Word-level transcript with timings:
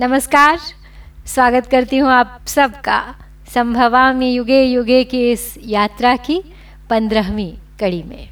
नमस्कार। 0.00 0.58
स्वागत 1.26 1.66
करती 1.66 1.98
हूँ 1.98 2.10
आप 2.10 2.44
सबका 2.46 2.98
संभवा 3.54 4.12
में 4.12 4.30
युगे 4.30 4.62
युगे 4.62 5.02
की 5.04 5.30
इस 5.30 5.58
यात्रा 5.64 6.14
की 6.16 6.40
पंद्रहवीं 6.90 7.50
कड़ी 7.80 8.02
में। 8.02 8.28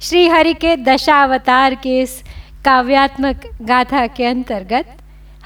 श्री 0.00 0.28
हरि 0.28 0.54
के 0.54 0.76
दशावतार 0.76 1.74
के 1.74 2.00
इस 2.00 2.22
काव्यात्मक 2.64 3.48
गाथा 3.62 4.06
के 4.06 4.26
अंतर्गत 4.26 4.96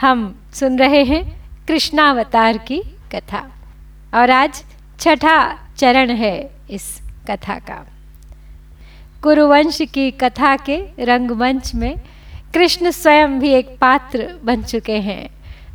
हम 0.00 0.40
सुन 0.54 0.78
रहे 0.78 1.02
हैं 1.04 1.22
कृष्णावतार 1.68 2.58
की 2.58 2.82
कथा। 3.14 3.42
और 4.14 4.30
आज 4.30 4.62
छठा 5.00 5.58
चरण 5.78 6.10
है 6.10 6.50
इस 6.70 7.00
कथा 7.30 7.58
का। 7.58 7.84
कुरुवंश 9.22 9.82
की 9.94 10.10
कथा 10.10 10.56
के 10.56 11.04
रंगमंच 11.04 11.74
में 11.74 11.94
कृष्ण 12.54 12.90
स्वयं 12.90 13.40
भी 13.40 13.50
एक 13.50 13.78
पात्र 13.80 14.38
बन 14.44 14.62
चुके 14.62 14.96
हैं। 14.96 15.30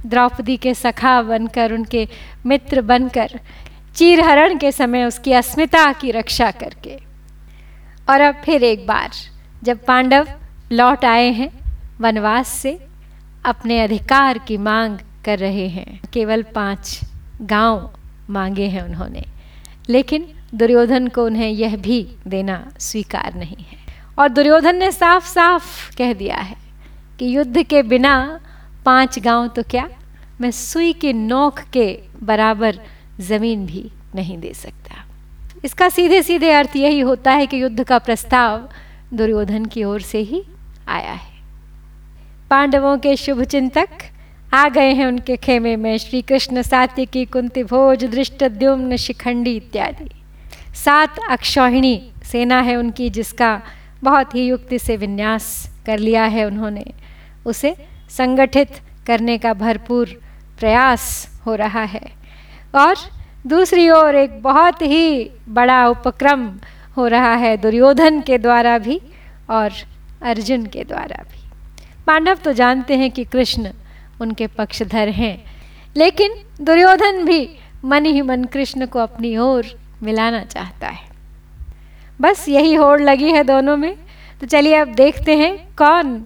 द्रौपदी 0.06 0.58
के 0.58 0.74
सखा 0.74 1.22
बनकर, 1.22 1.74
उनके 1.74 2.08
मित्र 2.46 2.82
बनकर, 2.82 3.40
चीरहरण 3.96 4.58
के 4.58 4.72
समय 4.72 5.04
उसकी 5.04 5.32
अस्मिता 5.32 5.94
की 5.94 6.12
रक्षा 6.12 6.52
करके। 6.52 6.98
और 8.10 8.22
अब 8.22 8.36
फिर 8.46 8.64
एक 8.64 8.88
बार, 8.88 9.12
जब 9.64 9.86
पांडव 9.86 10.28
लौट 10.72 11.06
आए 11.06 11.32
हैं, 11.32 11.52
वनवास 12.02 12.48
से, 12.48 12.80
अपने 13.46 13.82
अधिकार 13.82 14.38
की 14.38 14.58
मांग 14.58 14.98
कर 15.26 15.40
रहे 15.40 15.68
हैं। 15.68 16.02
केवल 16.14 16.44
पाँच 16.44 17.00
गाँव 17.42 17.94
मांगे 18.30 18.66
हैं 18.66 18.82
उन्होंने, 18.82 19.24
लेकिन 19.90 20.28
दुर्योधन 20.56 21.08
को 21.08 21.26
उन्हें 21.26 21.50
यह 21.50 21.76
भी 21.78 22.16
देना 22.28 22.72
स्वीकार 22.80 23.34
नहीं 23.34 23.66
है। 23.72 23.78
और 24.20 24.30
दुर्योधन 24.30 24.76
ने 24.76 24.92
साफ़ 24.92 25.28
साफ़ 25.28 25.98
कह 25.98 26.14
दिया 26.14 26.36
है 26.36 26.65
कि 27.20 27.38
युद्ध 27.38 27.64
के 27.64 27.84
बिना 27.84 28.40
पाँच 28.86 29.20
गाँव 29.20 29.48
तो 29.48 29.64
क्या? 29.64 29.90
मैं 30.42 30.52
सुई 30.52 30.94
के 30.94 31.14
नोक 31.14 31.60
के 31.74 32.00
बराबर 32.24 32.80
ज़मीन 33.20 33.66
भी 33.66 33.92
नहीं 34.16 34.38
दे 34.38 34.54
सकता। 34.54 35.04
इसका 35.66 35.90
सीधे 35.90 36.22
सीधे 36.24 36.52
अर्थ 36.52 36.76
यही 36.76 37.00
होता 37.00 37.32
है 37.32 37.48
कि 37.48 37.62
युद्ध 37.64 37.84
का 37.84 38.00
प्रस्ताव 38.00 38.70
दुर्योधन 39.14 39.66
की 39.66 39.84
ओर 39.84 40.02
से 40.02 40.18
ही 40.18 40.44
आया 40.88 41.12
है। 41.12 41.34
पांडवों 42.50 42.98
के 42.98 43.16
शुभ 43.16 43.44
चिंतक 43.44 43.90
आ 44.54 44.70
गए 44.70 44.94
हैं 44.94 45.06
उनके 45.06 45.38
खेमे 45.38 45.76
में। 45.76 45.98
श्री 45.98 46.22
कृष्ण 46.22 46.62
सात्विकी 46.62 47.26
कुंती 47.26 47.64
भोज 47.64 48.06
दृष्ट 48.06 48.44
द्युम्न, 48.44 48.96
शिखंडी 48.96 49.56
इत्यादि। 49.56 50.10
सात 50.76 51.16
अक्षौहिणी 51.30 52.12
सेना 52.24 52.60
है 52.62 52.76
उनकी, 52.76 53.10
जिसका 53.10 53.62
बहुत 54.04 54.36
ही 54.36 54.48
युक्ति 54.48 54.80
से 54.80 54.98
विन्यास 54.98 55.70
कर 55.86 56.00
लिया 56.00 56.24
है 56.26 56.46
उन्होंने। 56.46 56.86
उसे 57.46 57.76
संगठित 58.10 58.80
करने 59.08 59.38
का 59.38 59.54
भरपूर 59.54 60.10
प्रयास 60.60 61.04
हो 61.46 61.56
रहा 61.56 61.84
है। 61.84 62.02
और 62.76 62.96
दूसरी 63.48 63.90
ओर 63.90 64.16
एक 64.16 64.42
बहुत 64.42 64.82
ही 64.82 65.32
बड़ा 65.50 65.88
उपक्रम 65.88 66.48
हो 66.98 67.08
रहा 67.08 67.34
है 67.36 67.56
दुर्योधन 67.58 68.22
के 68.22 68.38
द्वारा 68.38 68.78
भी 68.78 69.00
और 69.50 69.72
अर्जुन 70.22 70.66
के 70.66 70.84
द्वारा 70.84 71.24
भी। 71.24 71.44
पांडव 72.08 72.36
तो 72.36 72.54
जानते 72.54 72.98
हैं 72.98 73.10
कि 73.12 73.24
कृष्ण 73.24 73.72
उनके 74.22 74.48
पक्षधर 74.48 75.10
हैं, 75.10 75.44
लेकिन 75.96 76.34
दुर्योधन 76.62 77.24
भी 77.26 77.48
मन 77.86 78.06
ही 78.06 78.22
मन 78.22 78.44
कृष्ण 78.44 78.86
को 78.86 79.00
अपनी 79.00 79.36
ओर 79.38 79.66
मिलाना 80.04 80.44
चाहता 80.44 80.88
है। 80.88 81.08
बस 82.20 82.48
यही 82.50 82.74
होड़ 82.74 83.02
लगी 83.02 83.32
है 83.32 83.44
दोनों 83.44 83.78
में। 83.78 83.96
तो 84.42 84.48
चलिए 84.48 84.76
अब 84.76 84.88
देखते 84.88 85.36
हैं 85.38 85.56
कौन 85.76 86.24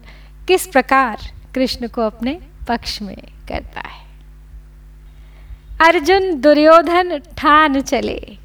किस 0.49 0.65
प्रकार 0.67 1.17
कृष्ण 1.55 1.87
को 1.87 2.01
अपने 2.01 2.39
पक्ष 2.67 3.01
में 3.01 3.17
करता 3.49 3.81
है? 3.81 4.07
अर्जुन 5.81 6.39
दुर्योधन 6.41 7.17
ठान 7.37 7.81
चले। 7.81 8.37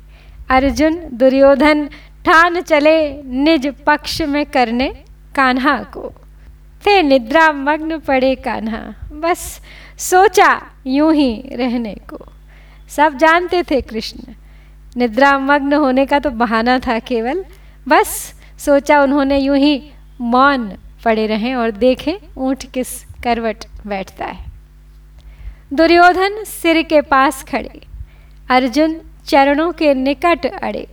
अर्जुन 0.50 0.98
दुर्योधन 1.12 1.86
ठान 2.24 2.60
चले 2.60 3.22
निज 3.22 3.66
पक्ष 3.86 4.22
में 4.22 4.44
करने 4.46 4.88
कान्हा 5.36 5.76
को। 5.78 6.12
थे 6.86 7.02
निद्रा 7.02 7.52
मग्न 7.52 7.98
पड़े 7.98 8.34
कान्हा, 8.34 8.94
बस 9.12 9.60
सोचा 9.98 10.62
यूँ 10.86 11.12
ही 11.14 11.32
रहने 11.52 11.94
को। 11.94 12.18
सब 12.88 13.16
जानते 13.16 13.62
थे 13.62 13.80
कृष्ण 13.80 14.34
निद्रा 14.96 15.38
मग्न 15.38 15.72
होने 15.72 16.06
का 16.06 16.18
तो 16.18 16.30
बहाना 16.30 16.78
था 16.78 16.98
केवल। 16.98 17.44
बस 17.88 18.34
सोचा 18.58 19.02
उन्होंने 19.02 19.38
यूँ 19.38 19.56
ही 19.56 19.90
मौन 20.20 20.72
पड़े 21.04 21.26
रहें 21.26 21.54
और 21.54 21.70
देखें 21.70 22.14
ऊँट 22.38 22.64
किस 22.72 22.88
करवट 23.24 23.64
बैठता 23.86 24.24
है। 24.24 24.52
दुर्योधन 25.72 26.42
सिर 26.44 26.82
के 26.82 27.00
पास 27.00 27.42
खड़े, 27.44 27.80
अर्जुन 28.50 29.00
चरणों 29.26 29.72
के 29.72 29.94
निकट 29.94 30.46
अड़े। 30.46 30.86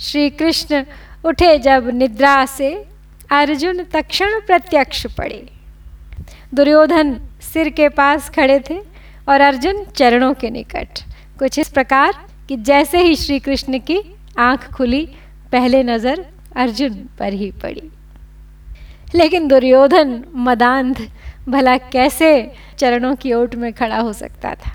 श्री 0.00 0.28
कृष्ण 0.30 0.84
उठे 1.24 1.56
जब 1.58 1.88
निद्रा 1.90 2.44
से, 2.46 2.72
अर्जुन 3.30 3.82
तक्षण 3.84 4.40
प्रत्यक्ष 4.40 5.06
पड़े। 5.16 5.46
दुर्योधन 6.54 7.14
सिर 7.42 7.68
के 7.68 7.88
पास 7.88 8.30
खड़े 8.30 8.58
थे 8.60 8.78
और 9.28 9.40
अर्जुन 9.40 9.84
चरणों 9.96 10.32
के 10.34 10.50
निकट। 10.50 11.02
कुछ 11.38 11.58
इस 11.58 11.68
प्रकार 11.68 12.14
कि 12.48 12.56
जैसे 12.56 13.02
ही 13.02 13.14
श्री 13.16 13.38
कृष्ण 13.40 13.78
की 13.80 14.00
आँख 14.38 14.72
खुली, 14.72 15.04
पहले 15.52 15.82
नज़र 15.82 16.26
अर्जुन 16.56 16.94
पर 17.18 17.32
ही 17.32 17.50
पड़ी। 17.62 17.90
लेकिन 19.14 19.48
दुर्योधन, 19.48 20.24
मदांध, 20.34 21.08
भला 21.48 21.76
कैसे 21.76 22.52
चरणों 22.78 23.14
की 23.14 23.32
ओट 23.32 23.54
में 23.54 23.72
खड़ा 23.72 23.96
हो 23.96 24.12
सकता 24.12 24.54
था? 24.54 24.70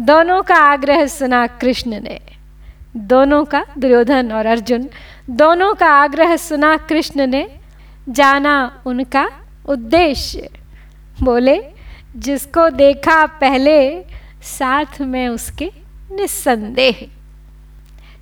दोनों 0.00 0.42
का 0.42 0.54
आग्रह 0.54 1.06
सुना 1.06 1.46
कृष्ण 1.46 2.00
ने। 2.00 2.20
दोनों 2.96 3.44
का, 3.44 3.64
दुर्योधन 3.78 4.32
और 4.32 4.46
अर्जुन, 4.46 4.88
दोनों 5.30 5.74
का 5.74 5.86
आग्रह 5.86 6.36
सुना 6.36 6.76
कृष्ण 6.76 7.26
ने। 7.26 7.48
जाना 8.08 8.82
उनका 8.86 9.30
उद्देश्य। 9.68 10.50
बोले, 11.22 11.62
जिसको 12.16 12.70
देखा 12.70 13.26
पहले, 13.26 14.04
साथ 14.42 15.00
में 15.00 15.28
उसके 15.28 15.70
निस्संदेह। 16.12 17.10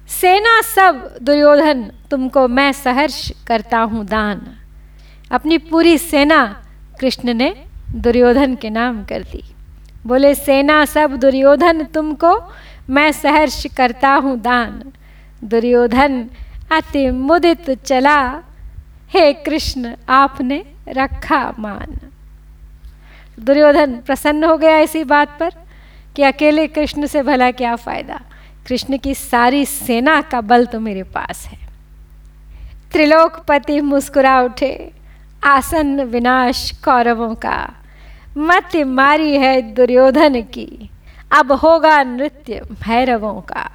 सेना 0.09 0.61
सब, 0.61 1.19
दुर्योधन, 1.23 1.93
तुमको 2.11 2.49
मैं 2.49 2.73
सहर्ष 2.73 3.33
करता 3.47 3.79
हूँ 3.79 4.07
दान। 4.07 4.61
अपनी 5.31 5.59
पूरी 5.59 5.99
सेना 5.99 6.63
कृष्ण 7.01 7.35
ने 7.35 7.65
दुर्योधन 7.95 8.55
के 8.55 8.71
नाम 8.71 9.05
कर 9.05 9.23
दी। 9.23 9.55
बोले, 10.07 10.35
सेना 10.35 10.85
सब 10.85 11.17
दुर्योधन 11.17 11.85
तुमको, 11.85 12.53
मैं 12.91 13.13
सहर्ष 13.13 13.67
करता 13.67 14.09
हूँ 14.09 14.41
दान। 14.41 14.93
दुर्योधन 15.45 16.31
अति 16.73 17.11
मुदित 17.11 17.71
चला। 17.71 18.43
हे 19.09 19.33
कृष्ण, 19.33 19.95
आपने 20.09 20.65
रखा 20.89 21.55
मान। 21.59 22.11
दुर्योधन 23.41 23.93
प्रसन्न 24.07 24.45
हो 24.45 24.57
गया 24.57 24.79
इसी 24.79 25.05
बात 25.05 25.39
पर 25.41 25.51
कि 26.17 26.23
अकेले 26.23 26.67
कृष्ण 26.67 27.07
से 27.07 27.23
भला 27.23 27.51
क्या 27.51 27.77
फ़ायदा। 27.77 28.21
कृष्ण 28.67 28.99
की 28.99 29.15
सारी 29.15 29.65
सेना 29.65 30.21
का 30.21 30.41
बल 30.41 30.67
तो 30.67 30.81
मेरे 30.81 31.03
पास 31.03 31.47
है। 31.47 31.59
त्रिलोकपति 32.93 33.81
मुस्कुरा 33.81 34.41
उठे। 34.41 34.93
आसन 35.45 36.01
विनाश 36.01 36.71
कौरवों 36.85 37.35
का। 37.35 37.75
मत 38.37 38.77
मारी 38.77 39.37
है 39.37 39.63
दुर्योधन 39.63 40.43
की। 40.43 40.91
अब 41.33 41.53
होगा 41.53 42.03
नृत्य 42.03 42.61
भैरवों 42.73 43.41
का। 43.41 43.71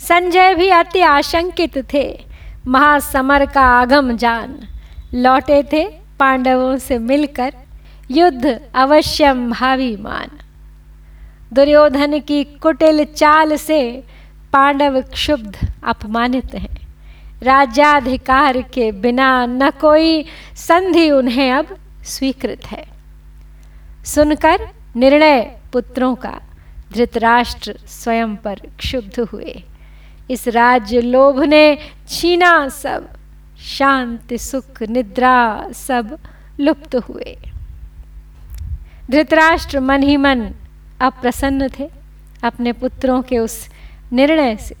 संजय 0.00 0.54
भी 0.54 0.68
अति 0.68 1.00
आशंकित 1.00 1.92
थे। 1.92 2.24
महासमर 2.66 3.46
का 3.46 3.60
आगम 3.60 4.16
जान। 4.16 4.58
लौटे 5.14 5.62
थे 5.62 5.84
पांडवों 6.18 6.78
से 6.78 6.98
मिलकर। 6.98 7.54
युद्ध 8.10 8.60
अवश्यम 8.74 9.50
भावी 9.50 9.96
मान 9.96 10.28
दुर्योधन 11.52 12.20
की 12.20 12.44
कुटिल 12.44 13.04
चाल 13.04 13.56
से 13.56 14.04
पांडव 14.52 15.00
क्षुब्ध 15.00 15.72
अपमानित 15.84 16.54
हैं। 16.54 16.83
राज्याधिकार 17.44 18.62
के 18.62 18.92
बिना 18.92 19.46
न 19.46 19.70
कोई 19.70 20.24
संधि 20.56 21.10
उन्हें 21.10 21.52
अब 21.52 21.76
स्वीकृत 22.04 22.66
है। 22.66 22.86
सुनकर 24.04 24.68
निर्णय 24.96 25.40
पुत्रों 25.72 26.14
का 26.14 26.40
धृतराष्ट्र 26.92 27.78
स्वयं 27.86 28.36
पर 28.36 28.54
क्षुब्ध 28.78 29.20
हुए। 29.20 29.62
इस 30.30 30.48
राज्य 30.48 31.00
लोभ 31.00 31.42
ने 31.42 31.78
छीना 32.08 32.68
सब, 32.68 33.08
शांति 33.58 34.38
सुख 34.38 34.82
निद्रा 34.82 35.66
सब 35.72 36.18
लुप्त 36.60 36.96
हुए। 36.96 37.36
धृतराष्ट्र 39.10 39.80
मन 39.80 40.02
ही 40.02 40.16
मन 40.16 40.50
अप्रसन्न 41.00 41.68
थे। 41.68 41.90
अपने 42.44 42.72
पुत्रों 42.72 43.22
के 43.22 43.38
उस 43.38 43.68
निर्णय 44.12 44.56
से 44.56 44.74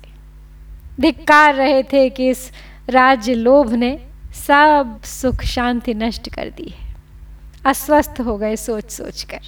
धिक्कार 1.00 1.54
रहे 1.54 1.82
थे 1.82 2.08
कि 2.10 2.28
इस 2.28 2.50
राज्य 2.88 3.34
लोभ 3.34 3.72
ने 3.72 3.98
सब 4.46 5.00
सुख 5.04 5.42
शांति 5.44 5.94
नष्ट 5.94 6.28
कर 6.34 6.50
दी 6.50 6.68
है। 6.70 6.94
अस्वस्थ 7.66 8.20
हो 8.20 8.36
गए 8.36 8.56
सोच 8.56 8.90
सोच 8.90 9.22
कर 9.22 9.40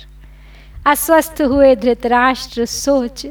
अस्वस्थ 0.87 1.43
हुए 1.43 1.75
धृतराष्ट्र 1.77 2.65
सोच 2.65 3.27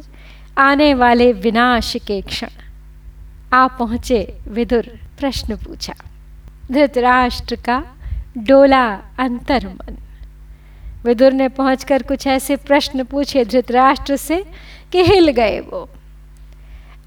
आने 0.57 0.93
वाले 0.93 1.31
विनाश 1.33 1.95
के 2.07 2.21
क्षण। 2.21 2.47
आ 3.53 3.67
पहुँचे 3.67 4.37
विदुर 4.47 4.89
प्रश्न 5.19 5.55
पूछा। 5.55 5.93
धृतराष्ट्र 6.71 7.55
का 7.55 7.83
डोला 8.37 8.85
अंतर 9.19 9.67
मन 9.67 9.97
विदुर 11.05 11.33
ने 11.33 11.47
पहुंचकर 11.49 12.03
कुछ 12.03 12.27
ऐसे 12.27 12.55
प्रश्न 12.55 13.03
पूछे 13.03 13.45
धृतराष्ट्र 13.45 14.15
से 14.15 14.43
कि 14.91 15.03
हिल 15.03 15.29
गए 15.31 15.59
वो। 15.59 15.89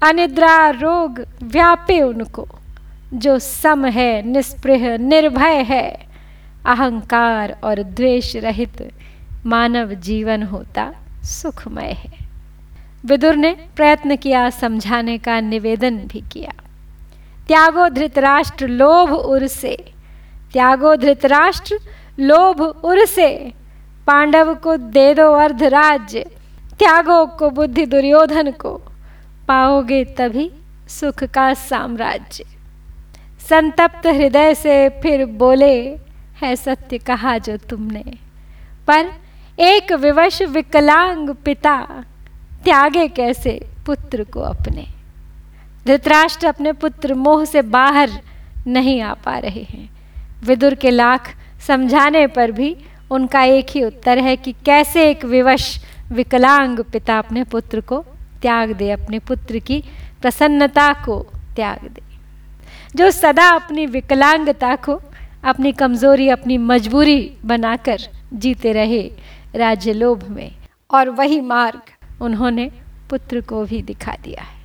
अनिद्रा 0.03 0.69
रोग 0.69 1.25
व्यापे 1.43 2.01
उनको, 2.01 2.47
जो 3.13 3.39
सम 3.39 3.85
है, 3.85 4.27
निस्पृह, 4.27 4.97
निर्भय 4.97 5.55
है। 5.55 6.07
अहंकार 6.65 7.59
और 7.63 7.83
द्वेष 7.83 8.35
रहित 8.35 8.93
मानव 9.45 9.93
जीवन 9.93 10.43
होता 10.43 10.93
सुखमय 11.23 11.91
है। 11.91 12.13
विदुर 13.05 13.35
ने 13.35 13.57
प्रयत्न 13.75 14.15
किया, 14.15 14.49
समझाने 14.49 15.17
का 15.17 15.39
निवेदन 15.39 15.97
भी 15.97 16.21
किया। 16.21 16.51
त्यागो 17.47 17.89
धृतराष्ट्र, 17.89 18.67
लोभ 18.67 19.11
उर 19.13 19.47
से 19.47 19.91
त्यागो 20.53 20.95
धृतराष्ट्र, 20.95 21.79
लोभ 22.19 22.61
उर 22.61 23.05
से 23.05 23.53
पांडव 24.07 24.55
को 24.55 24.77
दे 24.77 25.13
दो 25.13 25.33
अर्ध 25.33 25.63
राज्य, 25.63 26.19
त्यागो 26.79 27.25
को 27.25 27.49
बुद्धि 27.49 27.85
दुर्योधन 27.85 28.51
को। 28.51 28.81
पाओगे 29.49 30.05
तभी 30.05 30.51
सुख 30.87 31.23
का 31.23 31.53
साम्राज्य। 31.53 32.45
संतप्त 33.49 34.07
हृदय 34.07 34.55
से 34.55 34.89
फिर 34.89 35.25
बोले, 35.25 35.99
है 36.41 36.55
सत्य 36.55 36.97
कहा 36.97 37.37
जो 37.37 37.57
तुमने। 37.57 38.03
पर 38.87 39.09
एक 39.59 39.91
विवश 39.91 40.41
विकलांग 40.41 41.29
पिता 41.29 42.05
त्यागे 42.65 43.07
कैसे 43.07 43.67
पुत्र 43.85 44.23
को 44.23 44.39
अपने? 44.39 44.85
धृतराष्ट्र 45.85 46.47
अपने 46.47 46.73
पुत्र 46.73 47.13
मोह 47.13 47.45
से 47.45 47.61
बाहर 47.61 48.09
नहीं 48.67 49.01
आ 49.01 49.13
पा 49.13 49.37
रहे 49.37 49.63
हैं। 49.63 49.89
विदुर 50.43 50.75
के 50.75 50.89
लाख 50.89 51.35
समझाने 51.67 52.27
पर 52.27 52.51
भी 52.51 52.77
उनका 53.11 53.43
एक 53.43 53.65
ही 53.69 53.83
उत्तर 53.83 54.17
है 54.17 54.35
कि 54.35 54.51
कैसे 54.51 55.09
एक 55.09 55.25
विवश 55.25 55.85
विकलांग 56.11 56.79
पिता 56.79 57.17
अपने 57.17 57.43
पुत्र 57.43 57.81
को 57.81 58.05
त्याग 58.41 58.71
दे, 58.71 58.91
अपने 58.91 59.19
पुत्र 59.19 59.59
की 59.59 59.83
प्रसन्नता 60.21 60.93
को 60.93 61.19
त्याग 61.55 61.87
दे। 61.87 62.01
जो 62.95 63.11
सदा 63.11 63.49
अपनी 63.49 63.85
विकलांगता 63.85 64.75
को, 64.75 65.01
अपनी 65.43 65.71
कमज़ोरी, 65.71 66.29
अपनी 66.29 66.57
मजबूरी 66.57 67.37
बनाकर 67.45 67.97
जीते 68.33 68.71
रहे 68.71 69.11
राज्य 69.55 69.93
लोभ 69.93 70.29
में, 70.29 70.51
और 70.91 71.09
वही 71.09 71.41
मार्ग 71.41 71.81
उन्होंने 72.21 72.71
पुत्र 73.09 73.41
को 73.41 73.65
भी 73.65 73.81
दिखा 73.81 74.15
दिया 74.23 74.41
है। 74.41 74.59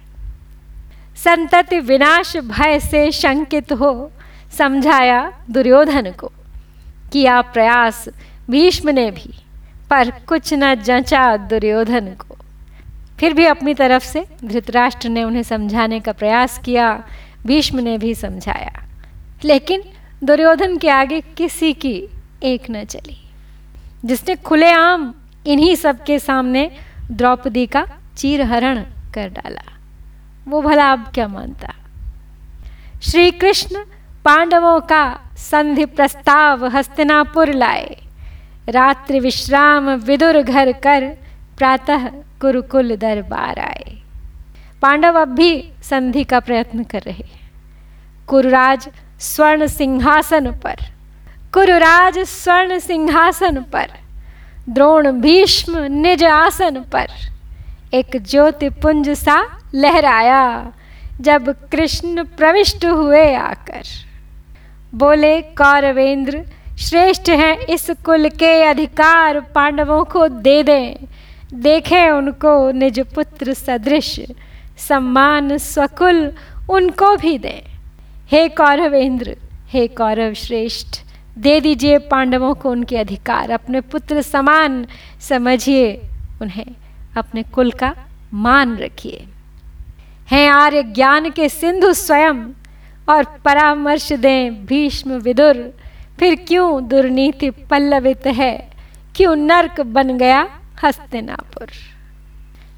संतति 1.16 1.78
विनाश 1.80 2.36
भय 2.36 2.80
से 2.80 3.10
शंकित 3.12 3.72
हो, 3.72 4.12
समझाया 4.58 5.32
दुर्योधन 5.50 6.10
को, 6.10 6.32
किया 7.12 7.40
प्रयास 7.40 8.08
भीष्म 8.50 8.90
ने 8.90 9.10
भी, 9.10 9.34
पर 9.90 10.10
कुछ 10.10 10.54
न 10.54 10.74
जचा 10.74 11.36
दुर्योधन 11.36 12.14
को। 12.14 12.36
फिर 13.20 13.34
भी 13.34 13.44
अपनी 13.44 13.74
तरफ़ 13.74 14.04
से 14.04 14.26
धृतराष्ट्र 14.44 15.08
ने 15.08 15.24
उन्हें 15.24 15.42
समझाने 15.42 16.00
का 16.00 16.12
प्रयास 16.12 16.58
किया, 16.58 17.04
भीष्म 17.46 17.80
ने 17.80 17.98
भी 17.98 18.14
समझाया। 18.14 18.84
लेकिन 19.44 19.82
दुर्योधन 20.24 20.76
के 20.76 20.88
आगे 20.88 21.20
किसी 21.20 21.72
की 21.72 22.08
एक 22.42 22.62
न 22.70 22.84
चली। 22.84 23.30
जिसने 24.04 24.34
खुलेआम 24.34 25.14
इन्हीं 25.46 25.76
सबके 25.76 26.18
सामने 26.18 26.70
द्रौपदी 27.10 27.66
का 27.66 27.86
चीरहरण 28.16 28.78
कर 29.14 29.28
डाला। 29.28 29.78
वो 30.48 30.62
भला 30.62 30.92
अब 30.92 31.10
क्या 31.14 31.28
मानता? 31.28 31.74
श्री 33.02 33.30
कृष्ण 33.30 33.84
पांडवों 34.24 34.80
का 34.80 35.20
संधि 35.36 35.84
प्रस्ताव 35.84 36.66
हस्तिनापुर 36.66 37.52
लाए। 37.52 37.96
रात्रि 38.68 39.20
विश्राम 39.20 39.90
विदुर 39.90 40.42
घर 40.42 40.72
कर 40.72 41.23
प्रातः 41.58 42.08
कुरुकुल 42.40 42.96
दरबार 42.96 43.58
आए। 43.58 43.98
पांडव 44.82 45.20
अब 45.20 45.28
भी 45.28 45.72
संधि 45.82 46.24
का 46.24 46.40
प्रयत्न 46.40 46.84
कर 46.84 47.02
रहे 47.02 47.24
कुरुराज 48.28 48.88
स्वर्ण 49.20 49.66
सिंहासन 49.66 50.50
पर, 50.50 50.76
कुरुराज 51.54 52.18
स्वर्ण 52.18 52.78
सिंहासन 52.78 53.62
पर, 53.62 53.86
द्रोण 54.68 55.10
भीष्म 55.12 55.78
निज 55.78 56.24
आसन 56.24 56.80
पर, 56.80 57.06
एक 57.94 58.16
ज्योतिपुंज 58.16 59.10
सा 59.10 59.60
लहराया, 59.74 60.72
जब 61.20 61.48
कृष्ण 61.70 62.24
प्रविष्ट 62.24 62.84
हुए 62.84 63.34
आकर। 63.34 63.82
बोले, 64.94 65.40
कौरवेंद्र, 65.42 66.44
श्रेष्ठ 66.78 67.28
हैं 67.30 67.58
इस 67.58 67.90
कुल 68.04 68.28
के 68.28 68.62
अधिकार, 68.62 69.40
पांडवों 69.40 70.04
को 70.04 70.28
दे 70.28 70.62
दें। 70.62 70.94
देखें 71.54 72.10
उनको 72.10 72.70
निज 72.70 73.00
पुत्र 73.00 73.52
सदृश, 73.52 74.20
सम्मान 74.88 75.56
स्वकुल 75.58 76.32
उनको 76.70 77.16
भी 77.16 77.38
दें। 77.38 77.62
हे 78.30 78.48
कौरवेंद्र, 78.48 79.36
हे 79.68 79.86
कौरव 79.86 80.32
श्रेष्ठ 80.34 81.02
दे 81.38 81.60
दीजिए 81.60 81.98
पांडवों 81.98 82.54
को 82.54 82.70
उनके 82.70 82.96
अधिकार, 82.96 83.50
अपने 83.50 83.80
पुत्र 83.80 84.22
समान 84.22 84.86
समझिए, 85.20 86.00
उन्हें 86.42 86.66
अपने 87.16 87.42
कुल 87.42 87.70
का 87.70 87.94
मान 88.34 88.76
रखिए। 88.76 89.24
हैं 90.30 90.50
आर्य 90.50 90.82
ज्ञान 90.82 91.30
के 91.30 91.48
सिंधु 91.48 91.92
स्वयं, 91.92 92.44
और 93.08 93.24
परामर्श 93.44 94.12
दें 94.12 94.66
भीष्म 94.66 95.12
विदुर, 95.12 95.78
फिर 96.18 96.34
क्यों 96.34 96.88
दुर्नीति 96.88 97.50
पल्लवित 97.50 98.26
है, 98.26 98.70
क्यों 99.16 99.36
नर्क 99.36 99.80
बन 99.80 100.18
गया 100.18 100.48
हस्तिनापुर 100.82 101.66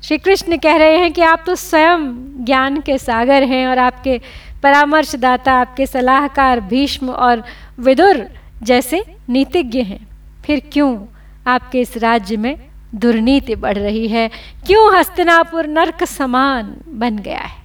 श्री 0.05 0.19
कृष्ण 0.19 0.57
कह 0.57 0.77
रहे 0.77 0.99
हैं 0.99 1.13
कि 1.13 1.23
आप 1.23 1.43
तो 1.47 1.55
स्वयं 1.55 1.99
ज्ञान 2.45 2.81
के 2.81 2.99
सागर 2.99 3.43
हैं 3.43 3.67
और 3.67 3.79
आपके 3.79 4.21
परामर्शदाता, 4.63 5.53
आपके 5.53 5.87
सलाहकार 5.87 6.61
भीष्म 6.61 7.11
और 7.11 7.45
विदुर 7.79 8.27
जैसे 8.63 9.05
नीतिज्ञ 9.29 9.83
हैं। 9.83 10.07
फिर 10.47 10.63
क्यों 10.73 11.07
आपके 11.47 11.81
इस 11.81 11.97
राज्य 11.97 12.37
में 12.37 12.67
दुर्नीति 12.95 13.55
बढ़ 13.55 13.79
रही 13.79 14.09
है? 14.09 14.31
क्यों 14.67 14.99
हस्तिनापुर 14.99 15.67
नरक 15.67 16.05
समान 16.05 16.77
बन 16.89 17.17
गया 17.17 17.41
है? 17.41 17.63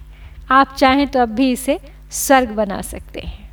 आप 0.50 0.74
चाहें 0.78 1.06
तो 1.08 1.20
अब 1.20 1.28
भी 1.28 1.52
इसे 1.52 1.78
स्वर्ग 2.10 2.48
बना 2.48 2.82
सकते 2.82 3.20
हैं। 3.20 3.50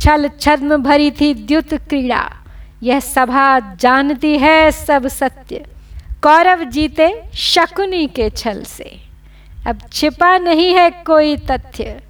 छल 0.00 0.28
छद्म 0.28 0.76
भरी 0.76 1.10
थी 1.10 1.34
द्युत 1.34 1.74
क्रीड़ा। 1.74 2.39
यह 2.82 3.00
सभा 3.00 3.58
जानती 3.76 4.36
है 4.38 4.70
सब 4.70 5.06
सत्य। 5.06 5.64
कौरव 6.22 6.62
जीते 6.64 7.12
शकुनी 7.34 8.06
के 8.06 8.28
छल 8.30 8.62
से। 8.64 8.90
अब 9.66 9.80
छिपा 9.92 10.36
नहीं 10.38 10.72
है 10.74 10.90
कोई 11.06 11.36
तथ्य। 11.36 12.00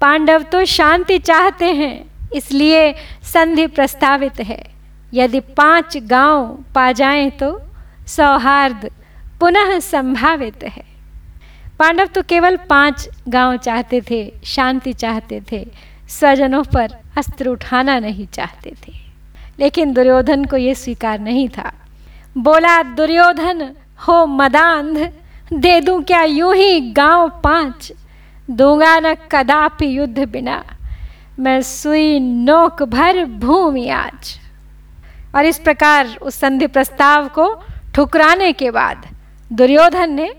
पांडव 0.00 0.42
तो 0.42 0.64
शांति 0.64 1.18
चाहते 1.18 1.72
हैं, 1.72 2.04
इसलिए 2.34 2.92
संधि 3.24 3.66
प्रस्तावित 3.66 4.40
है। 4.40 4.62
यदि 5.14 5.40
पाँच 5.56 5.96
गाँव 5.96 6.46
पा 6.74 6.90
जाएँ 6.92 7.30
तो 7.30 7.50
सौहार्द 8.06 8.90
पुनः 9.40 9.78
संभावित 9.80 10.64
है। 10.64 10.84
पांडव 11.78 12.06
तो 12.06 12.22
केवल 12.22 12.56
पाँच 12.68 13.08
गाँव 13.28 13.56
चाहते 13.56 14.00
थे, 14.10 14.32
शांति 14.44 14.92
चाहते 14.92 15.40
थे। 15.52 15.66
स्वजनों 16.08 16.62
पर 16.64 16.96
अस्त्र 17.18 17.48
उठाना 17.48 17.98
नहीं 17.98 18.26
चाहते 18.26 18.74
थे। 18.86 19.05
लेकिन 19.58 19.92
दुर्योधन 19.92 20.44
को 20.44 20.56
यह 20.56 20.74
स्वीकार 20.74 21.20
नहीं 21.20 21.48
था। 21.48 21.72
बोला, 22.38 22.82
दुर्योधन, 22.82 23.72
हो 24.08 24.26
मदांध, 24.26 25.12
दे 25.52 25.80
दूँ 25.80 26.02
क्या 26.02 26.22
यूँ 26.22 26.54
ही 26.54 26.80
गाँव 26.80 27.40
पाँच? 27.44 27.92
दूँगा 28.50 29.00
न 29.00 29.14
कदापि 29.14 29.98
युद्ध 29.98 30.18
बिना। 30.18 30.64
मैं 31.38 31.62
सुई 31.62 32.20
नोक 32.20 32.82
भर 32.82 33.24
भूमि 33.24 33.88
आज। 33.88 34.40
और 35.34 35.44
इस 35.44 35.58
प्रकार 35.58 36.18
उस 36.22 36.34
संधि 36.34 36.66
प्रस्ताव 36.66 37.28
को 37.28 37.62
ठुकराने 37.94 38.52
के 38.52 38.70
बाद 38.70 39.06
दुर्योधन 39.52 40.12
ने 40.12 40.34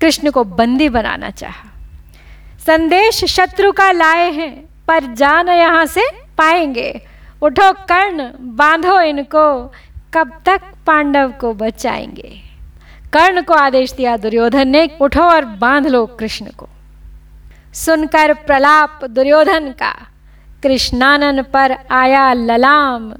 कृष्ण 0.00 0.30
को 0.30 0.44
बंदी 0.44 0.88
बनाना 0.88 1.30
चाहा। 1.30 1.68
संदेश 2.66 3.24
शत्रु 3.24 3.72
का 3.72 3.92
लाए 3.92 4.30
हैं, 4.30 4.64
पर 4.88 5.14
जान 5.14 5.48
यहाँ 5.48 5.86
से 5.86 6.02
पाएँगे। 6.38 7.06
उठो 7.42 7.72
कर्ण, 7.72 8.30
बांधो 8.40 9.00
इनको, 9.00 9.72
कब 10.14 10.42
तक 10.46 10.60
पांडव 10.86 11.32
को 11.40 11.54
बचाएँगे? 11.54 12.42
कर्ण 13.12 13.42
को 13.42 13.54
आदेश 13.54 13.92
दिया 13.92 14.16
दुर्योधन 14.16 14.68
ने, 14.68 14.90
उठो 15.00 15.22
और 15.22 15.44
बाँध 15.44 15.86
लो 15.86 16.06
कृष्ण 16.06 16.46
को। 16.46 16.68
सुनकर 17.74 18.34
प्रलाप 18.34 19.04
दुर्योधन 19.04 19.72
का, 19.72 19.92
कृष्णानन 20.62 21.42
पर 21.42 21.76
आया 21.90 22.32
ललाम, 22.32 23.14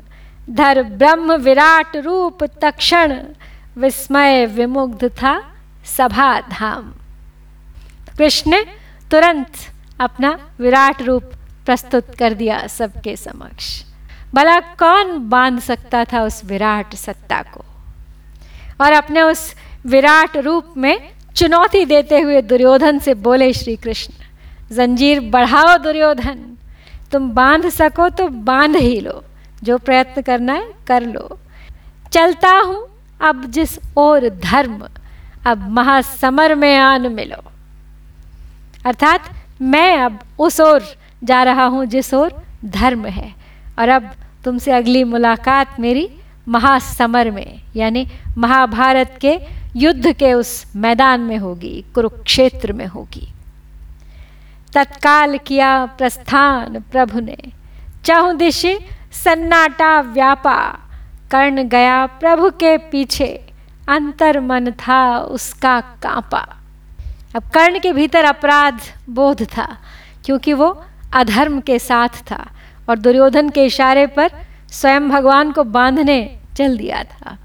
धर 0.50 0.82
ब्रह्म 0.82 1.32
विराट 1.32 1.96
रूप 1.96 2.44
तक्षण, 2.44 3.18
विस्मय 3.76 4.46
विमुग्ध 4.46 5.08
था 5.08 5.52
सभा 5.84 6.40
धाम 6.40 6.92
कृष्ण 8.18 8.64
तुरंत 9.10 9.52
अपना 10.00 10.38
विराट 10.60 11.02
रूप 11.02 11.22
प्रस्तुत 11.66 12.14
कर 12.18 12.34
दिया 12.34 12.66
सबके 12.66 13.16
समक्ष। 13.16 13.89
भला 14.34 14.60
कौन 14.60 15.28
बाँध 15.28 15.60
सकता 15.60 16.04
था 16.04 16.22
उस 16.22 16.44
विराट 16.44 16.94
सत्ता 16.94 17.42
को? 17.42 17.64
और 18.80 18.92
अपने 18.92 19.22
उस 19.22 19.54
विराट 19.86 20.36
रूप 20.36 20.74
में 20.76 21.10
चुनौती 21.36 21.84
देते 21.84 22.20
हुए 22.20 22.42
दुर्योधन 22.42 22.98
से 22.98 23.14
बोले 23.14 23.52
श्री 23.52 23.76
कृष्ण 23.76 24.14
जंजीर, 24.74 25.20
बढ़ाओ 25.20 25.78
दुर्योधन। 25.78 26.56
तुम 27.12 27.30
बाँध 27.30 27.68
सको 27.68 28.08
तो 28.08 28.28
बाँध 28.28 28.76
ही 28.76 29.00
लो। 29.00 29.24
जो 29.62 29.78
प्रयत्न 29.78 30.22
करना 30.22 30.52
है, 30.52 30.70
कर 30.86 31.02
लो। 31.02 31.38
चलता 32.12 32.50
हूँ, 32.50 32.86
अब 33.20 33.44
जिस 33.44 33.78
ओर 33.96 34.28
धर्म, 34.28 34.88
अब 35.46 35.70
महासमर 35.70 36.54
में 36.54 36.76
आन 36.76 37.12
मिलो। 37.12 37.42
अर्थात 38.86 39.30
मैं 39.62 39.98
अब 39.98 40.18
उस 40.38 40.60
ओर 40.60 40.82
जा 41.24 41.42
रहा 41.42 41.64
हूँ 41.64 41.86
जिस 41.86 42.14
ओर 42.14 42.42
धर्म 42.64 43.06
है। 43.06 43.39
और 43.78 43.88
अब 43.88 44.10
तुमसे 44.44 44.72
अगली 44.72 45.04
मुलाकात 45.04 45.80
मेरी 45.80 46.08
महासमर 46.48 47.30
में, 47.30 47.62
यानी 47.76 48.06
महाभारत 48.38 49.18
के 49.20 49.38
युद्ध 49.76 50.12
के 50.12 50.32
उस 50.32 50.72
मैदान 50.76 51.20
में 51.20 51.36
होगी, 51.38 51.84
कुरुक्षेत्र 51.94 52.72
में 52.72 52.86
होगी। 52.86 53.28
तत्काल 54.72 55.38
किया 55.38 55.86
प्रस्थान 55.86 56.80
प्रभु 56.92 57.20
ने। 57.20 57.36
चाहू 58.04 58.32
दिशे 58.32 58.78
सन्नाटा 59.12 60.00
व्यापा, 60.00 60.56
कर्ण 61.30 61.62
गया 61.62 62.06
प्रभु 62.06 62.50
के 62.50 62.76
पीछे, 62.78 63.26
अंतर 63.88 64.40
मन 64.40 64.70
था 64.70 65.18
उसका 65.18 65.80
कांपा। 65.80 66.46
अब 67.36 67.48
कर्ण 67.50 67.78
के 67.78 67.92
भीतर 67.92 68.24
अपराध 68.24 68.80
बोध 69.08 69.42
था, 69.44 69.66
क्योंकि 70.24 70.52
वो 70.52 70.84
अधर्म 71.12 71.60
के 71.60 71.78
साथ 71.78 72.22
था। 72.30 72.46
और 72.90 72.98
दुर्योधन 72.98 73.48
के 73.48 73.64
इशारे 73.64 74.06
पर 74.06 74.30
स्वयं 74.70 75.08
भगवान 75.08 75.52
को 75.52 75.64
बांधने 75.64 76.18
चल 76.56 76.76
दिया 76.78 77.02
था। 77.04 77.36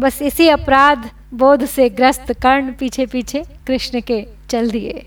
बस 0.00 0.22
इसी 0.22 0.48
अपराध 0.48 1.10
बोध 1.34 1.64
से 1.64 1.88
ग्रस्त 1.90 2.32
कर्ण 2.32 2.72
पीछे 2.72 3.06
पीछे 3.06 3.42
कृष्ण 3.66 4.00
के 4.00 4.26
चल 4.50 4.70
दिए। 4.70 5.06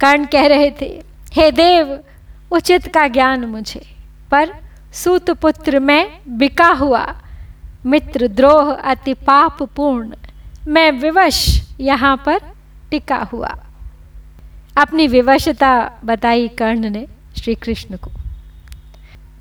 कर्ण 0.00 0.24
कह 0.24 0.46
रहे 0.46 0.70
थे, 0.70 1.02
हे 1.32 1.50
देव, 1.50 1.98
उचित 2.50 2.86
का 2.86 3.06
ज्ञान 3.08 3.44
मुझे, 3.44 3.82
पर 4.30 4.52
सूत 4.92 5.30
पुत्र 5.30 5.78
में 5.80 6.18
बिका 6.28 6.68
हुआ। 6.68 7.06
मित्र 7.86 8.28
द्रोह 8.28 8.72
अति 8.72 9.14
पाप 9.14 9.62
पूर्ण, 9.62 10.14
मैं 10.68 10.90
विवश 10.92 11.38
यहाँ 11.80 12.16
पर 12.26 12.40
टिका 12.90 13.16
हुआ। 13.32 13.54
अपनी 14.76 15.06
विवशता 15.06 15.72
बताई 16.04 16.48
कर्ण 16.48 16.90
ने 16.90 17.06
श्री 17.36 17.54
कृष्ण 17.54 17.96
को। 17.96 18.10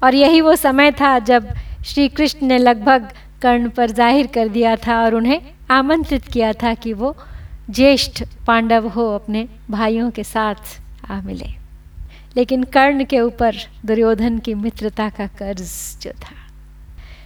और 0.03 0.15
यही 0.15 0.41
वो 0.41 0.55
समय 0.55 0.91
था 0.91 1.17
जब 1.19 1.47
श्री 1.85 2.07
कृष्ण 2.09 2.47
ने 2.47 2.57
लगभग 2.57 3.09
कर्ण 3.41 3.69
पर 3.69 3.91
ज़ाहिर 3.91 4.27
कर 4.27 4.47
दिया 4.47 4.75
था 4.75 5.03
और 5.03 5.15
उन्हें 5.15 5.41
आमंत्रित 5.71 6.27
किया 6.27 6.53
था 6.53 6.73
कि 6.73 6.93
वो 6.93 7.15
ज्येष्ठ 7.69 8.23
पांडव 8.47 8.87
हो 8.87 9.07
अपने 9.15 9.47
भाइयों 9.69 10.09
के 10.11 10.23
साथ 10.23 11.11
आ 11.11 11.21
मिले। 11.21 11.47
लेकिन 12.35 12.63
कर्ण 12.63 13.03
के 13.03 13.19
ऊपर 13.19 13.55
दुर्योधन 13.85 14.39
की 14.39 14.53
मित्रता 14.53 15.09
का 15.09 15.27
कर्ज 15.27 15.71
जो 16.01 16.11
था। 16.11 16.35